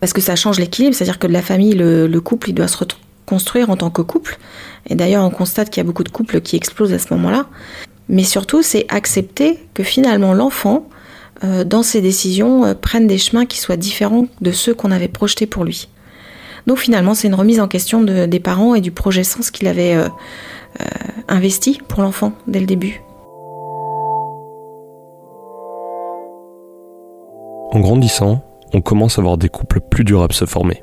parce 0.00 0.12
que 0.12 0.20
ça 0.20 0.36
change 0.36 0.58
l'équilibre, 0.58 0.94
c'est-à-dire 0.94 1.18
que 1.18 1.26
de 1.26 1.32
la 1.32 1.42
famille, 1.42 1.74
le, 1.74 2.20
couple, 2.20 2.50
il 2.50 2.52
doit 2.52 2.68
se 2.68 2.76
reconstruire 2.76 3.70
en 3.70 3.76
tant 3.76 3.90
que 3.90 4.02
couple. 4.02 4.38
Et 4.88 4.94
d'ailleurs, 4.94 5.24
on 5.24 5.30
constate 5.30 5.70
qu'il 5.70 5.78
y 5.78 5.80
a 5.80 5.84
beaucoup 5.84 6.04
de 6.04 6.10
couples 6.10 6.40
qui 6.40 6.56
explosent 6.56 6.92
à 6.92 6.98
ce 6.98 7.12
moment-là. 7.14 7.46
Mais 8.08 8.24
surtout, 8.24 8.62
c'est 8.62 8.86
accepter 8.88 9.58
que 9.74 9.82
finalement 9.82 10.32
l'enfant, 10.32 10.88
euh, 11.44 11.64
dans 11.64 11.82
ses 11.82 12.00
décisions, 12.00 12.64
euh, 12.64 12.74
prenne 12.74 13.06
des 13.06 13.18
chemins 13.18 13.46
qui 13.46 13.58
soient 13.58 13.76
différents 13.76 14.26
de 14.40 14.50
ceux 14.50 14.74
qu'on 14.74 14.90
avait 14.90 15.08
projetés 15.08 15.46
pour 15.46 15.64
lui. 15.64 15.88
Donc 16.66 16.78
finalement, 16.78 17.14
c'est 17.14 17.28
une 17.28 17.34
remise 17.34 17.60
en 17.60 17.68
question 17.68 18.02
des 18.02 18.40
parents 18.40 18.74
et 18.74 18.80
du 18.80 18.90
projet 18.90 19.24
sens 19.24 19.50
qu'il 19.50 19.68
avait 19.68 19.94
euh, 19.94 20.08
investi 21.26 21.80
pour 21.88 22.02
l'enfant 22.02 22.32
dès 22.46 22.60
le 22.60 22.66
début. 22.66 23.00
En 27.70 27.80
grandissant, 27.80 28.42
on 28.74 28.82
commence 28.82 29.18
à 29.18 29.22
voir 29.22 29.38
des 29.38 29.48
couples 29.48 29.80
plus 29.80 30.04
durables 30.04 30.34
se 30.34 30.44
former. 30.44 30.82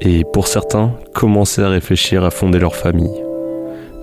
Et 0.00 0.24
pour 0.32 0.46
certains, 0.46 0.92
commencer 1.14 1.62
à 1.62 1.68
réfléchir 1.68 2.24
à 2.24 2.30
fonder 2.30 2.58
leur 2.58 2.76
famille. 2.76 3.23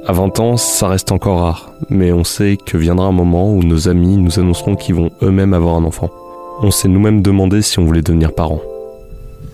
À 0.07 0.13
20 0.13 0.39
ans, 0.39 0.57
ça 0.57 0.87
reste 0.87 1.11
encore 1.11 1.41
rare, 1.41 1.71
mais 1.89 2.11
on 2.11 2.23
sait 2.23 2.57
que 2.57 2.75
viendra 2.75 3.05
un 3.05 3.11
moment 3.11 3.53
où 3.53 3.61
nos 3.61 3.87
amis 3.87 4.17
nous 4.17 4.39
annonceront 4.39 4.75
qu'ils 4.75 4.95
vont 4.95 5.11
eux-mêmes 5.21 5.53
avoir 5.53 5.75
un 5.75 5.83
enfant. 5.83 6.09
On 6.61 6.71
s'est 6.71 6.87
nous-mêmes 6.87 7.21
demandé 7.21 7.61
si 7.61 7.77
on 7.77 7.85
voulait 7.85 8.01
devenir 8.01 8.33
parents. 8.33 8.61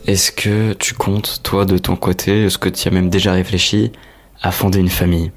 Est-ce 0.06 0.32
que 0.32 0.72
tu 0.74 0.94
comptes, 0.94 1.42
toi, 1.44 1.66
de 1.66 1.78
ton 1.78 1.98
côté, 1.98 2.46
est-ce 2.46 2.58
que 2.58 2.70
tu 2.70 2.88
as 2.88 2.92
même 2.92 3.10
déjà 3.10 3.34
réfléchi 3.34 3.92
à 4.42 4.52
fonder 4.52 4.80
une 4.80 4.88
famille? 4.88 5.32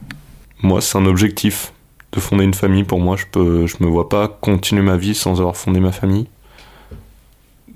Moi, 0.62 0.80
c'est 0.80 0.96
un 0.96 1.06
objectif 1.06 1.72
de 2.12 2.20
fonder 2.20 2.44
une 2.44 2.54
famille. 2.54 2.84
Pour 2.84 3.00
moi, 3.00 3.16
je 3.16 3.24
peux, 3.30 3.66
je 3.66 3.76
me 3.80 3.88
vois 3.88 4.08
pas 4.08 4.28
continuer 4.28 4.82
ma 4.82 4.96
vie 4.96 5.16
sans 5.16 5.40
avoir 5.40 5.56
fondé 5.56 5.80
ma 5.80 5.92
famille. 5.92 6.28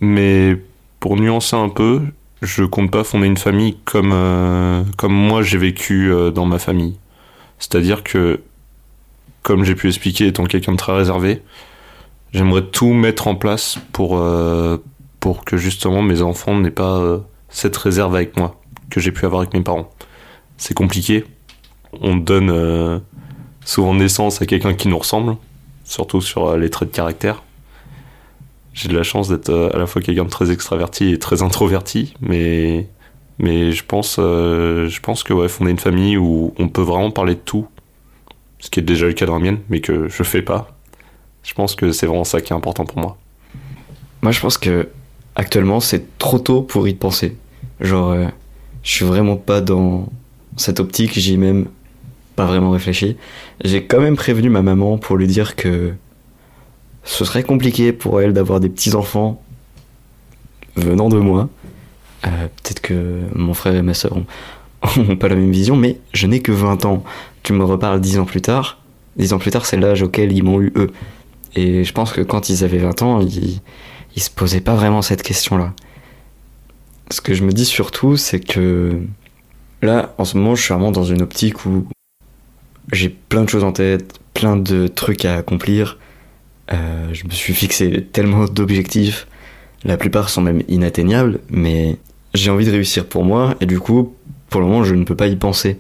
Mais 0.01 0.57
pour 1.01 1.17
nuancer 1.17 1.57
un 1.57 1.69
peu, 1.69 2.01
je 2.43 2.63
compte 2.63 2.93
pas 2.93 3.03
fonder 3.03 3.27
une 3.27 3.37
famille 3.37 3.77
comme, 3.85 4.13
euh, 4.13 4.83
comme 4.97 5.15
moi 5.15 5.43
j'ai 5.43 5.59
vécu 5.59 6.13
euh, 6.13 6.31
dans 6.31 6.47
ma 6.47 6.59
famille. 6.59 6.95
C'est-à-dire 7.65 8.03
que, 8.03 8.41
comme 9.43 9.65
j'ai 9.65 9.75
pu 9.75 9.89
expliquer, 9.89 10.27
étant 10.27 10.45
quelqu'un 10.45 10.73
de 10.73 10.77
très 10.77 10.93
réservé, 10.93 11.43
j'aimerais 12.33 12.63
tout 12.63 12.93
mettre 12.93 13.27
en 13.27 13.35
place 13.35 13.79
pour, 13.93 14.19
euh, 14.19 14.79
que 15.47 15.57
justement 15.57 16.03
mes 16.03 16.21
enfants 16.21 16.59
n'aient 16.59 16.71
pas 16.71 17.03
cette 17.49 17.77
réserve 17.79 18.15
avec 18.15 18.37
moi 18.37 18.61
que 18.91 19.01
j'ai 19.01 19.11
pu 19.11 19.25
avoir 19.25 19.41
avec 19.41 19.55
mes 19.55 19.63
parents. 19.63 19.91
C'est 20.59 20.75
compliqué. 20.75 21.25
On 22.03 22.15
donne 22.17 23.01
souvent 23.65 23.95
naissance 23.95 24.43
à 24.43 24.47
quelqu'un 24.47 24.75
qui 24.75 24.89
nous 24.89 24.99
ressemble, 24.99 25.37
surtout 25.85 26.21
sur 26.21 26.59
les 26.59 26.69
traits 26.69 26.91
de 26.91 26.95
caractère 26.95 27.43
j'ai 28.75 28.89
de 28.89 28.97
la 28.97 29.05
chance 29.05 29.29
d'être 29.29 29.49
euh, 29.49 29.71
à 29.73 29.79
la 29.79 29.87
fois 29.87 30.03
quelqu'un 30.03 30.25
de 30.25 30.31
très 30.31 30.51
extraverti 30.51 31.13
et 31.13 31.19
très 31.19 31.43
introverti, 31.43 32.13
mais 32.21 32.89
mais 33.39 33.73
je 33.73 33.85
pense 33.85 34.17
euh, 34.19 34.89
je 34.89 35.01
pense 35.01 35.23
que 35.23 35.33
ouais, 35.33 35.49
fonder 35.49 35.71
une 35.71 35.79
famille 35.79 36.17
où 36.17 36.55
on 36.59 36.69
peut 36.69 36.83
vraiment 36.83 37.11
parler 37.11 37.35
de 37.35 37.41
tout, 37.41 37.67
ce 38.61 38.71
qui 38.71 38.81
est 38.81 38.83
déjà 38.83 39.07
le 39.07 39.13
cas 39.13 39.27
dans 39.27 39.35
la 39.35 39.45
mienne, 39.45 39.59
mais 39.69 39.81
que 39.81 40.09
je 40.09 40.23
fais 40.23 40.43
pas. 40.43 40.77
Je 41.43 41.53
pense 41.55 41.75
que 41.75 41.93
c'est 41.93 42.07
vraiment 42.07 42.25
ça 42.25 42.41
qui 42.41 42.53
est 42.53 42.57
important 42.57 42.87
pour 42.87 42.99
moi. 42.99 43.19
Moi, 44.23 44.33
je 44.33 44.41
pense 44.41 44.57
que 44.57 44.89
actuellement 45.37 45.81
c'est 45.81 46.19
trop 46.19 46.39
tôt 46.39 46.63
pour 46.63 46.89
y 46.89 46.95
penser. 46.95 47.37
Genre, 47.81 48.13
euh, 48.13 48.27
je 48.83 48.91
suis 48.91 49.05
vraiment 49.05 49.37
pas 49.37 49.61
dans 49.61 50.09
cette 50.57 50.81
optique, 50.81 51.19
j'y 51.19 51.35
ai 51.35 51.37
même 51.37 51.67
pas 52.37 52.47
vraiment 52.47 52.71
réfléchi. 52.71 53.17
J'ai 53.65 53.85
quand 53.85 54.01
même 54.01 54.17
prévenu 54.17 54.49
ma 54.49 54.63
maman 54.63 54.99
pour 54.99 55.17
lui 55.17 55.27
dire 55.27 55.57
que 55.57 55.93
ce 57.05 57.25
serait 57.25 57.43
compliqué 57.43 57.93
pour 57.93 58.21
elle 58.21 58.33
d'avoir 58.33 58.61
des 58.61 58.69
petits-enfants 58.69 59.43
venant 60.77 61.09
de 61.09 61.19
moi. 61.19 61.49
Euh, 62.27 62.49
peut-être 62.63 62.81
que 62.81 63.21
mon 63.35 63.55
frère 63.55 63.75
et 63.75 63.83
ma 63.83 63.95
soeur 63.95 64.17
n'ont 64.97 65.17
pas 65.19 65.29
la 65.29 65.35
même 65.35 65.51
vision, 65.51 65.77
mais 65.77 65.99
je 66.13 66.27
n'ai 66.27 66.41
que 66.41 66.53
20 66.53 66.85
ans. 66.85 67.05
Tu 67.43 67.53
me 67.53 67.65
reparles 67.65 68.01
10 68.01 68.19
ans 68.19 68.25
plus 68.25 68.41
tard. 68.41 68.79
10 69.17 69.35
ans 69.35 69.39
plus 69.39 69.51
tard, 69.51 69.67
c'est 69.67 69.77
l'âge 69.77 70.03
auquel 70.03 70.33
ils 70.33 70.43
m'ont 70.43 70.61
eu 70.61 70.73
eux. 70.77 70.91
Et 71.55 71.85
je 71.85 71.93
pense 71.93 72.13
que 72.13 72.21
quand 72.21 72.49
ils 72.49 72.65
avaient 72.65 72.79
20 72.79 73.03
ans, 73.03 73.21
ils, 73.21 73.61
ils 74.17 74.23
se 74.23 74.31
posaient 74.31 74.61
pas 74.61 74.75
vraiment 74.75 75.03
cette 75.03 75.23
question-là. 75.23 75.73
Ce 77.11 77.21
que 77.21 77.35
je 77.35 77.45
me 77.45 77.53
dis 77.53 77.67
surtout, 77.67 78.17
c'est 78.17 78.41
que 78.41 79.01
là, 79.83 80.15
en 80.19 80.25
ce 80.25 80.37
moment, 80.37 80.55
je 80.55 80.63
suis 80.63 80.73
vraiment 80.73 80.91
dans 80.91 81.05
une 81.05 81.23
optique 81.23 81.67
où 81.67 81.87
j'ai 82.93 83.09
plein 83.09 83.45
de 83.45 83.49
choses 83.49 83.65
en 83.65 83.73
tête, 83.73 84.19
plein 84.33 84.57
de 84.57 84.89
trucs 84.89 85.25
à 85.25 85.37
accomplir. 85.37 85.99
Euh, 86.73 87.09
je 87.13 87.27
me 87.27 87.31
suis 87.31 87.55
fixé 87.55 88.07
tellement 88.13 88.47
d'objectifs, 88.47 89.27
la 89.85 89.97
plupart 89.99 90.31
sont 90.31 90.41
même 90.41 90.63
inatteignables, 90.69 91.41
mais 91.51 91.99
j'ai 92.35 92.51
envie 92.51 92.67
de 92.67 92.71
réussir 92.71 93.07
pour 93.07 93.25
moi, 93.25 93.55
et 93.61 93.67
du 93.67 93.81
coup, 93.81 94.15
pour 94.51 94.61
le 94.61 94.67
moment, 94.67 94.85
je 94.85 94.95
ne 94.95 95.05
peux 95.05 95.17
pas 95.17 95.29
y 95.29 95.37
penser. 95.37 95.79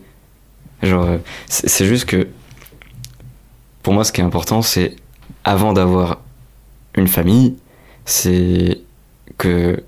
Genre, 0.83 1.05
euh, 1.05 1.19
c'est 1.49 1.87
juste 1.87 2.07
que, 2.07 2.29
pour 3.83 3.93
moi, 3.93 4.05
ce 4.05 4.13
qui 4.13 4.21
est 4.21 4.25
important, 4.25 4.63
c'est, 4.63 4.97
avant 5.45 5.73
d'avoir 5.73 6.21
une 6.97 7.09
famille, 7.09 7.57
c'est 8.05 8.81
que 9.39 9.83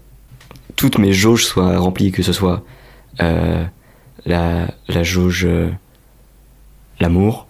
toutes 0.75 0.99
mes 0.99 1.13
jauges 1.13 1.45
soient 1.45 1.79
remplies, 1.79 2.13
que 2.13 2.23
ce 2.23 2.33
soit 2.33 2.65
euh, 3.23 3.65
la, 4.27 4.69
la 4.89 5.03
jauge 5.03 5.49
l'amour, 7.01 7.47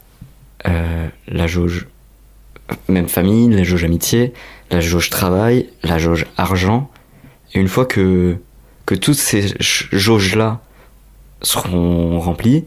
la 0.64 1.46
jauge 1.46 1.86
même 2.88 3.08
famille, 3.08 3.48
la 3.50 3.62
jauge 3.62 3.84
amitié, 3.84 4.32
la 4.70 4.80
jauge 4.80 5.10
travail, 5.10 5.68
la 5.82 5.98
jauge 5.98 6.26
argent. 6.36 6.90
Et 7.54 7.60
une 7.60 7.68
fois 7.68 7.86
que, 7.86 8.38
que 8.86 8.94
toutes 8.94 9.18
ces 9.18 9.54
jauges-là 9.60 10.60
seront 11.42 12.20
remplies, 12.20 12.64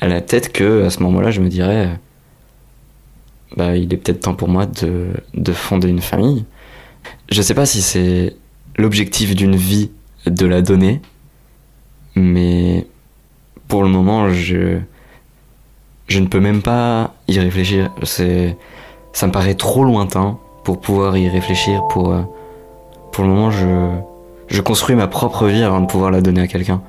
à 0.00 0.06
la 0.06 0.20
tête 0.20 0.52
que 0.52 0.84
à 0.84 0.90
ce 0.90 1.02
moment-là, 1.02 1.30
je 1.30 1.40
me 1.40 1.48
dirais, 1.48 1.98
bah, 3.56 3.76
il 3.76 3.92
est 3.92 3.96
peut-être 3.96 4.20
temps 4.20 4.34
pour 4.34 4.48
moi 4.48 4.66
de, 4.66 5.08
de 5.34 5.52
fonder 5.52 5.88
une 5.88 6.00
famille. 6.00 6.44
Je 7.30 7.42
sais 7.42 7.54
pas 7.54 7.66
si 7.66 7.82
c'est 7.82 8.36
l'objectif 8.76 9.34
d'une 9.34 9.56
vie 9.56 9.90
de 10.26 10.46
la 10.46 10.62
donner, 10.62 11.00
mais 12.14 12.86
pour 13.68 13.82
le 13.82 13.88
moment, 13.88 14.30
je, 14.30 14.78
je 16.06 16.18
ne 16.20 16.26
peux 16.26 16.40
même 16.40 16.62
pas 16.62 17.14
y 17.28 17.38
réfléchir. 17.38 17.90
C'est, 18.04 18.56
ça 19.12 19.26
me 19.26 19.32
paraît 19.32 19.54
trop 19.54 19.84
lointain 19.84 20.38
pour 20.64 20.80
pouvoir 20.80 21.16
y 21.16 21.28
réfléchir. 21.28 21.82
Pour, 21.88 22.12
euh, 22.12 22.22
pour 23.12 23.24
le 23.24 23.30
moment, 23.30 23.50
je, 23.50 24.00
je 24.54 24.60
construis 24.60 24.94
ma 24.94 25.08
propre 25.08 25.46
vie 25.46 25.62
avant 25.62 25.80
de 25.80 25.86
pouvoir 25.86 26.10
la 26.12 26.20
donner 26.20 26.42
à 26.42 26.46
quelqu'un. 26.46 26.80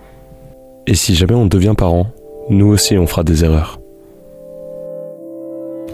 Et 0.86 0.94
si 0.94 1.16
jamais 1.16 1.34
on 1.34 1.48
devient 1.48 1.74
parent, 1.76 2.08
nous 2.50 2.68
aussi 2.68 2.96
on 2.98 3.08
fera 3.08 3.24
des 3.24 3.44
erreurs. 3.44 3.80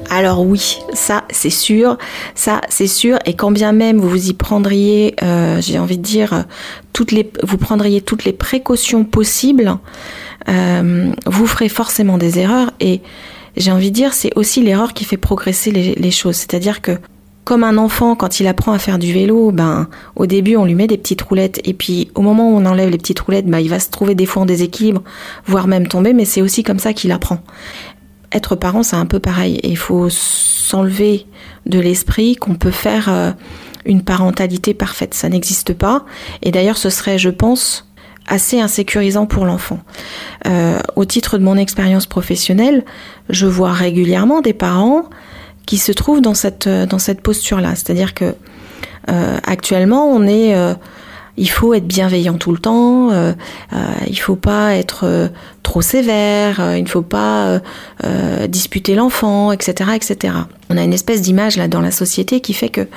Alors 0.09 0.45
oui, 0.45 0.79
ça 0.93 1.23
c'est 1.29 1.49
sûr, 1.49 1.97
ça 2.35 2.59
c'est 2.67 2.87
sûr. 2.87 3.17
Et 3.25 3.33
quand 3.33 3.51
bien 3.51 3.71
même 3.71 3.99
vous 3.99 4.29
y 4.29 4.33
prendriez, 4.33 5.15
euh, 5.23 5.61
j'ai 5.61 5.79
envie 5.79 5.97
de 5.97 6.03
dire, 6.03 6.43
toutes 6.91 7.13
les, 7.13 7.31
vous 7.43 7.57
prendriez 7.57 8.01
toutes 8.01 8.25
les 8.25 8.33
précautions 8.33 9.05
possibles, 9.05 9.77
euh, 10.49 11.13
vous 11.25 11.47
ferez 11.47 11.69
forcément 11.69 12.17
des 12.17 12.39
erreurs 12.39 12.71
et 12.81 12.99
j'ai 13.55 13.71
envie 13.71 13.91
de 13.91 13.95
dire 13.95 14.13
c'est 14.13 14.35
aussi 14.35 14.61
l'erreur 14.61 14.93
qui 14.93 15.05
fait 15.05 15.15
progresser 15.15 15.71
les, 15.71 16.11
choses. 16.11 16.35
C'est-à-dire 16.35 16.81
que 16.81 16.91
comme 17.43 17.63
un 17.63 17.77
enfant, 17.77 18.15
quand 18.15 18.39
il 18.39 18.47
apprend 18.47 18.71
à 18.71 18.79
faire 18.79 18.99
du 18.99 19.13
vélo, 19.13 19.51
ben, 19.51 19.87
au 20.15 20.25
début, 20.25 20.55
on 20.57 20.65
lui 20.65 20.75
met 20.75 20.87
des 20.87 20.97
petites 20.97 21.21
roulettes, 21.21 21.59
et 21.63 21.73
puis 21.73 22.09
au 22.15 22.21
moment 22.21 22.51
où 22.51 22.55
on 22.55 22.65
enlève 22.65 22.89
les 22.89 22.97
petites 22.97 23.19
roulettes, 23.19 23.47
ben, 23.47 23.59
il 23.59 23.69
va 23.69 23.79
se 23.79 23.89
trouver 23.89 24.15
des 24.15 24.25
fois 24.25 24.43
en 24.43 24.45
déséquilibre, 24.45 25.01
voire 25.45 25.67
même 25.67 25.87
tomber, 25.87 26.13
mais 26.13 26.25
c'est 26.25 26.41
aussi 26.41 26.63
comme 26.63 26.79
ça 26.79 26.93
qu'il 26.93 27.11
apprend. 27.11 27.39
Être 28.31 28.55
parent, 28.55 28.83
c'est 28.83 28.95
un 28.95 29.05
peu 29.05 29.19
pareil. 29.19 29.59
Il 29.63 29.77
faut 29.77 30.09
s'enlever 30.09 31.25
de 31.65 31.79
l'esprit 31.79 32.35
qu'on 32.35 32.55
peut 32.55 32.71
faire 32.71 33.09
euh, 33.09 33.31
une 33.85 34.03
parentalité 34.03 34.73
parfaite. 34.73 35.13
Ça 35.13 35.27
n'existe 35.27 35.73
pas. 35.73 36.05
Et 36.41 36.51
d'ailleurs, 36.51 36.77
ce 36.77 36.89
serait, 36.89 37.17
je 37.17 37.29
pense, 37.29 37.91
assez 38.27 38.61
insécurisant 38.61 39.25
pour 39.25 39.45
l'enfant. 39.45 39.79
Euh, 40.47 40.79
au 40.95 41.03
titre 41.03 41.37
de 41.37 41.43
mon 41.43 41.57
expérience 41.57 42.05
professionnelle, 42.05 42.85
je 43.29 43.47
vois 43.47 43.73
régulièrement 43.73 44.41
des 44.41 44.53
parents 44.53 45.09
qui 45.65 45.77
se 45.77 45.91
trouvent 45.91 46.21
dans 46.21 46.33
cette, 46.33 46.67
dans 46.67 46.99
cette 46.99 47.21
posture-là. 47.21 47.75
C'est-à-dire 47.75 48.13
que 48.13 48.35
euh, 49.09 49.37
actuellement, 49.45 50.07
on 50.07 50.23
est, 50.27 50.55
euh, 50.55 50.73
il 51.37 51.49
faut 51.49 51.73
être 51.73 51.87
bienveillant 51.87 52.37
tout 52.37 52.51
le 52.51 52.59
temps, 52.59 53.11
euh, 53.11 53.33
euh 53.73 53.77
il 54.07 54.19
faut 54.19 54.35
pas 54.35 54.75
être 54.75 55.05
euh, 55.05 55.27
trop 55.63 55.81
sévère, 55.81 56.75
il 56.75 56.83
ne 56.83 56.89
faut 56.89 57.01
pas 57.01 57.59
disputer 58.47 58.95
l'enfant, 58.95 59.51
etc., 59.51 59.91
etc. 59.95 60.33
On 60.69 60.77
a 60.77 60.83
une 60.83 60.93
espèce 60.93 61.21
d'image 61.21 61.57
là 61.57 61.67
dans 61.67 61.81
la 61.81 61.91
société 61.91 62.41
qui 62.41 62.53
fait 62.53 62.69
que 62.69 62.87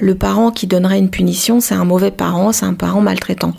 le 0.00 0.14
parent 0.14 0.50
qui 0.50 0.66
donnerait 0.66 0.98
une 0.98 1.10
punition, 1.10 1.60
c'est 1.60 1.74
un 1.74 1.84
mauvais 1.84 2.10
parent, 2.10 2.52
c'est 2.52 2.66
un 2.66 2.74
parent 2.74 3.00
maltraitant. 3.00 3.54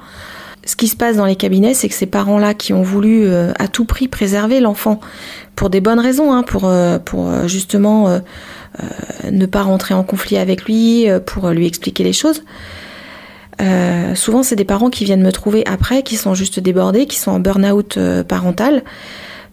ce 0.66 0.76
qui 0.76 0.88
se 0.88 0.96
passe 0.96 1.18
dans 1.18 1.26
les 1.26 1.36
cabinets, 1.36 1.74
c'est 1.74 1.90
que 1.90 1.96
ces 1.96 2.06
parents-là 2.06 2.54
qui 2.54 2.74
ont 2.74 2.84
voulu 2.84 3.26
euh, 3.26 3.52
à 3.60 3.68
tout 3.68 3.86
prix 3.86 4.08
préserver 4.08 4.60
l'enfant 4.60 5.00
pour 5.56 5.70
des 5.70 5.82
bonnes 5.82 6.00
raisons, 6.00 6.34
hein, 6.34 6.44
pour, 6.44 6.66
euh, 6.66 6.98
euh, 7.14 7.48
justement 7.48 8.22
ne 9.32 9.46
pas 9.46 9.62
rentrer 9.62 9.94
en 9.94 10.04
conflit 10.04 10.38
avec 10.38 10.66
lui, 10.66 11.08
pour 11.26 11.50
lui 11.50 11.68
expliquer 11.68 12.04
les 12.04 12.14
choses. 12.14 12.44
souvent, 14.16 14.44
c'est 14.44 14.56
des 14.56 14.66
parents 14.66 14.90
qui 14.90 15.06
viennent 15.06 15.22
me 15.22 15.32
trouver 15.32 15.64
après, 15.68 16.04
qui 16.04 16.16
sont 16.16 16.34
juste 16.34 16.60
débordés, 16.60 17.06
qui 17.06 17.20
sont 17.20 17.32
en 17.32 17.40
burn-out 17.40 18.00
parental, 18.28 18.84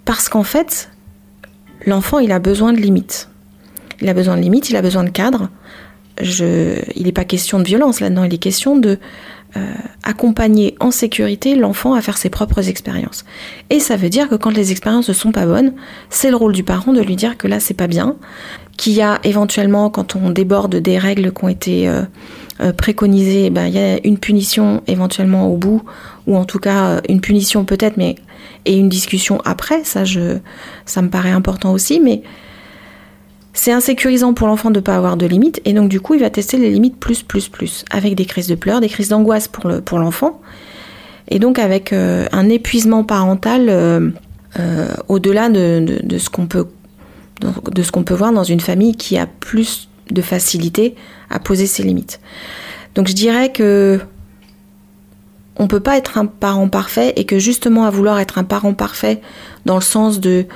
parce 0.04 0.28
qu'en 0.28 0.42
fait, 0.42 0.90
l'enfant, 1.86 2.18
il 2.18 2.32
a 2.32 2.38
besoin 2.38 2.72
de 2.72 2.78
limites. 2.78 3.28
Il 4.00 4.08
a 4.08 4.14
besoin 4.14 4.36
de 4.36 4.42
limites, 4.42 4.70
il 4.70 4.76
a 4.76 4.82
besoin 4.82 5.04
de 5.04 5.10
cadres. 5.10 5.50
Je, 6.20 6.80
il 6.96 7.04
n'est 7.04 7.12
pas 7.12 7.24
question 7.24 7.58
de 7.58 7.64
violence 7.64 8.00
là-dedans, 8.00 8.24
il 8.24 8.32
est 8.32 8.38
question 8.38 8.76
de 8.76 8.98
euh, 9.56 9.72
accompagner 10.02 10.74
en 10.80 10.90
sécurité 10.90 11.56
l'enfant 11.56 11.94
à 11.94 12.00
faire 12.00 12.16
ses 12.16 12.30
propres 12.30 12.68
expériences. 12.68 13.24
Et 13.68 13.80
ça 13.80 13.96
veut 13.96 14.08
dire 14.08 14.28
que 14.28 14.34
quand 14.34 14.50
les 14.50 14.72
expériences 14.72 15.08
ne 15.08 15.14
sont 15.14 15.32
pas 15.32 15.46
bonnes, 15.46 15.72
c'est 16.08 16.30
le 16.30 16.36
rôle 16.36 16.52
du 16.52 16.62
parent 16.62 16.92
de 16.92 17.00
lui 17.00 17.16
dire 17.16 17.36
que 17.36 17.48
là 17.48 17.60
c'est 17.60 17.74
pas 17.74 17.86
bien, 17.86 18.16
qu'il 18.76 18.92
y 18.92 19.02
a 19.02 19.18
éventuellement 19.24 19.90
quand 19.90 20.16
on 20.16 20.30
déborde 20.30 20.76
des 20.76 20.98
règles 20.98 21.32
qui 21.32 21.44
ont 21.44 21.48
été 21.48 21.88
euh, 21.88 22.02
euh, 22.60 22.72
préconisées, 22.72 23.50
ben, 23.50 23.66
il 23.66 23.74
y 23.74 23.78
a 23.78 23.98
une 24.06 24.18
punition 24.18 24.82
éventuellement 24.86 25.48
au 25.48 25.56
bout, 25.56 25.82
ou 26.26 26.36
en 26.36 26.44
tout 26.44 26.58
cas 26.58 27.00
une 27.08 27.20
punition 27.20 27.64
peut-être, 27.64 27.96
mais 27.96 28.16
et 28.64 28.76
une 28.76 28.88
discussion 28.88 29.40
après. 29.44 29.84
Ça, 29.84 30.04
je, 30.04 30.38
ça 30.86 31.02
me 31.02 31.08
paraît 31.08 31.30
important 31.30 31.72
aussi, 31.72 32.00
mais 32.00 32.22
c'est 33.52 33.72
insécurisant 33.72 34.32
pour 34.32 34.46
l'enfant 34.46 34.70
de 34.70 34.78
ne 34.78 34.84
pas 34.84 34.96
avoir 34.96 35.16
de 35.16 35.26
limites 35.26 35.60
et 35.64 35.72
donc 35.72 35.88
du 35.88 36.00
coup 36.00 36.14
il 36.14 36.20
va 36.20 36.30
tester 36.30 36.56
les 36.56 36.70
limites 36.70 36.96
plus 36.96 37.22
plus 37.22 37.48
plus 37.48 37.84
avec 37.90 38.14
des 38.14 38.24
crises 38.24 38.46
de 38.46 38.54
pleurs, 38.54 38.80
des 38.80 38.88
crises 38.88 39.08
d'angoisse 39.08 39.48
pour 39.48 39.68
le 39.68 39.80
pour 39.80 39.98
l'enfant 39.98 40.40
et 41.28 41.38
donc 41.38 41.58
avec 41.58 41.92
euh, 41.92 42.26
un 42.32 42.48
épuisement 42.48 43.04
parental 43.04 43.66
euh, 43.68 44.10
euh, 44.58 44.88
au-delà 45.08 45.48
de, 45.48 46.00
de, 46.02 46.18
ce 46.18 46.28
qu'on 46.28 46.46
peut 46.46 46.66
de 47.40 47.82
ce 47.82 47.90
qu'on 47.90 48.02
peut 48.02 48.14
voir 48.14 48.32
dans 48.32 48.44
une 48.44 48.60
famille 48.60 48.96
qui 48.96 49.16
a 49.16 49.26
plus 49.26 49.88
de 50.10 50.20
facilité 50.20 50.96
à 51.30 51.38
poser 51.38 51.66
ses 51.66 51.82
limites. 51.82 52.20
Donc 52.94 53.08
je 53.08 53.14
dirais 53.14 53.50
que 53.52 54.00
on 55.56 55.68
peut 55.68 55.80
pas 55.80 55.96
être 55.96 56.18
un 56.18 56.26
parent 56.26 56.68
parfait 56.68 57.12
et 57.16 57.24
que 57.24 57.38
justement 57.38 57.84
à 57.84 57.90
vouloir 57.90 58.18
être 58.18 58.38
un 58.38 58.44
parent 58.44 58.74
parfait 58.74 59.20
dans 59.66 59.76
le 59.76 59.82
sens 59.82 60.20
de 60.20 60.46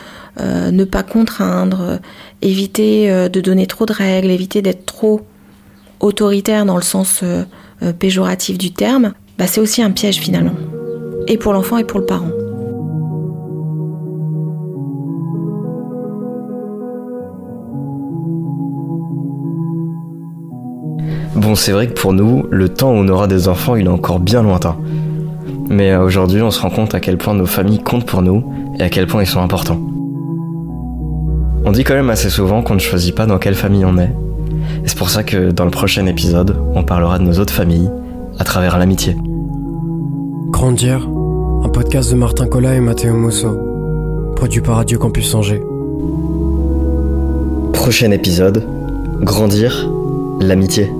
ne 0.40 0.84
pas 0.84 1.02
contraindre, 1.04 2.00
éviter 2.44 3.10
euh, 3.10 3.28
de 3.28 3.40
donner 3.40 3.66
trop 3.66 3.86
de 3.86 3.92
règles, 3.92 4.30
éviter 4.30 4.62
d'être 4.62 4.86
trop 4.86 5.22
autoritaire 6.00 6.66
dans 6.66 6.76
le 6.76 6.82
sens 6.82 7.20
euh, 7.22 7.42
euh, 7.82 7.92
péjoratif 7.92 8.58
du 8.58 8.72
terme, 8.72 9.14
bah, 9.38 9.46
c'est 9.46 9.60
aussi 9.60 9.82
un 9.82 9.90
piège 9.90 10.18
finalement. 10.18 10.54
Et 11.26 11.38
pour 11.38 11.54
l'enfant 11.54 11.78
et 11.78 11.84
pour 11.84 11.98
le 11.98 12.06
parent. 12.06 12.28
Bon, 21.34 21.54
c'est 21.56 21.72
vrai 21.72 21.88
que 21.88 21.92
pour 21.94 22.12
nous, 22.12 22.46
le 22.50 22.68
temps 22.68 22.92
où 22.92 22.96
on 22.96 23.08
aura 23.08 23.26
des 23.26 23.48
enfants, 23.48 23.74
il 23.74 23.86
est 23.86 23.90
encore 23.90 24.20
bien 24.20 24.42
lointain. 24.42 24.76
Mais 25.68 25.96
aujourd'hui, 25.96 26.42
on 26.42 26.50
se 26.50 26.60
rend 26.60 26.70
compte 26.70 26.94
à 26.94 27.00
quel 27.00 27.16
point 27.16 27.34
nos 27.34 27.46
familles 27.46 27.82
comptent 27.82 28.06
pour 28.06 28.22
nous 28.22 28.52
et 28.78 28.82
à 28.82 28.88
quel 28.88 29.06
point 29.06 29.22
ils 29.22 29.26
sont 29.26 29.40
importants. 29.40 29.93
On 31.66 31.72
dit 31.72 31.82
quand 31.82 31.94
même 31.94 32.10
assez 32.10 32.28
souvent 32.28 32.60
qu'on 32.62 32.74
ne 32.74 32.78
choisit 32.78 33.14
pas 33.14 33.24
dans 33.24 33.38
quelle 33.38 33.54
famille 33.54 33.86
on 33.86 33.96
est. 33.96 34.12
Et 34.84 34.88
c'est 34.88 34.98
pour 34.98 35.08
ça 35.08 35.22
que 35.22 35.50
dans 35.50 35.64
le 35.64 35.70
prochain 35.70 36.04
épisode, 36.04 36.56
on 36.74 36.82
parlera 36.84 37.18
de 37.18 37.24
nos 37.24 37.38
autres 37.38 37.54
familles 37.54 37.88
à 38.38 38.44
travers 38.44 38.76
l'amitié. 38.76 39.16
Grandir, 40.50 41.08
un 41.64 41.68
podcast 41.70 42.10
de 42.10 42.16
Martin 42.16 42.48
Collat 42.48 42.74
et 42.74 42.80
Matteo 42.80 43.14
Musso, 43.14 43.48
produit 44.36 44.60
par 44.60 44.76
Radio 44.76 44.98
Campus 44.98 45.34
Angers. 45.34 45.62
Prochain 47.72 48.10
épisode, 48.10 48.62
Grandir, 49.22 49.90
l'amitié. 50.40 50.90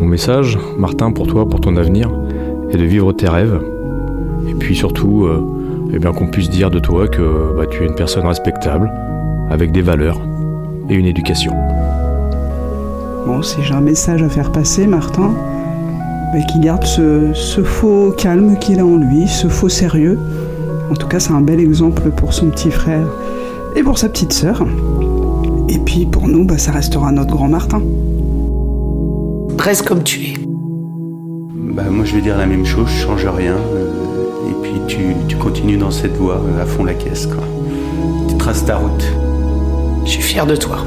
Mon 0.00 0.06
message, 0.06 0.58
Martin, 0.78 1.12
pour 1.12 1.26
toi, 1.26 1.46
pour 1.46 1.60
ton 1.60 1.76
avenir, 1.76 2.10
est 2.70 2.78
de 2.78 2.84
vivre 2.84 3.12
tes 3.12 3.28
rêves. 3.28 3.60
Et 4.48 4.54
puis 4.54 4.74
surtout, 4.74 5.26
euh, 5.26 5.42
eh 5.94 5.98
bien 6.00 6.12
qu'on 6.12 6.26
puisse 6.26 6.50
dire 6.50 6.70
de 6.70 6.80
toi 6.80 7.06
que 7.06 7.54
bah, 7.56 7.66
tu 7.70 7.84
es 7.84 7.86
une 7.86 7.94
personne 7.94 8.26
respectable, 8.26 8.90
avec 9.48 9.70
des 9.70 9.82
valeurs 9.82 10.20
et 10.90 10.94
une 10.94 11.06
éducation. 11.06 11.52
Bon, 13.26 13.42
si 13.42 13.62
j'ai 13.62 13.74
un 13.74 13.80
message 13.80 14.22
à 14.22 14.28
faire 14.28 14.50
passer, 14.50 14.88
Martin, 14.88 15.32
bah, 16.32 16.40
qu'il 16.50 16.62
garde 16.62 16.84
ce, 16.84 17.32
ce, 17.32 17.62
faux 17.62 18.10
calme 18.10 18.58
qu'il 18.58 18.80
a 18.80 18.84
en 18.84 18.96
lui, 18.96 19.28
ce 19.28 19.46
faux 19.46 19.68
sérieux. 19.68 20.18
En 20.90 20.94
tout 20.94 21.06
cas, 21.06 21.20
c'est 21.20 21.32
un 21.32 21.40
bel 21.40 21.60
exemple 21.60 22.10
pour 22.10 22.32
son 22.32 22.50
petit 22.50 22.72
frère 22.72 23.06
et 23.76 23.84
pour 23.84 23.98
sa 23.98 24.08
petite 24.08 24.32
sœur. 24.32 24.66
Et 25.68 25.78
puis 25.78 26.06
pour 26.06 26.26
nous, 26.26 26.44
bah, 26.44 26.58
ça 26.58 26.72
restera 26.72 27.12
notre 27.12 27.30
grand 27.30 27.48
Martin. 27.48 27.80
Reste 29.60 29.86
comme 29.86 30.02
tu 30.02 30.20
es. 30.22 30.34
Bah, 31.72 31.84
moi, 31.88 32.04
je 32.04 32.16
vais 32.16 32.20
dire 32.20 32.36
la 32.36 32.46
même 32.46 32.66
chose, 32.66 32.88
je 32.88 33.06
change 33.06 33.26
rien. 33.26 33.56
Puis 34.86 35.14
tu, 35.28 35.36
continues 35.36 35.76
dans 35.76 35.90
cette 35.90 36.16
voie 36.16 36.40
euh, 36.44 36.62
à 36.62 36.66
fond 36.66 36.84
la 36.84 36.94
caisse. 36.94 37.26
Quoi. 37.26 37.44
Tu 38.28 38.36
traces 38.36 38.64
ta 38.64 38.76
route. 38.76 39.04
Je 40.04 40.10
suis 40.10 40.22
fier 40.22 40.46
de 40.46 40.56
toi. 40.56 40.78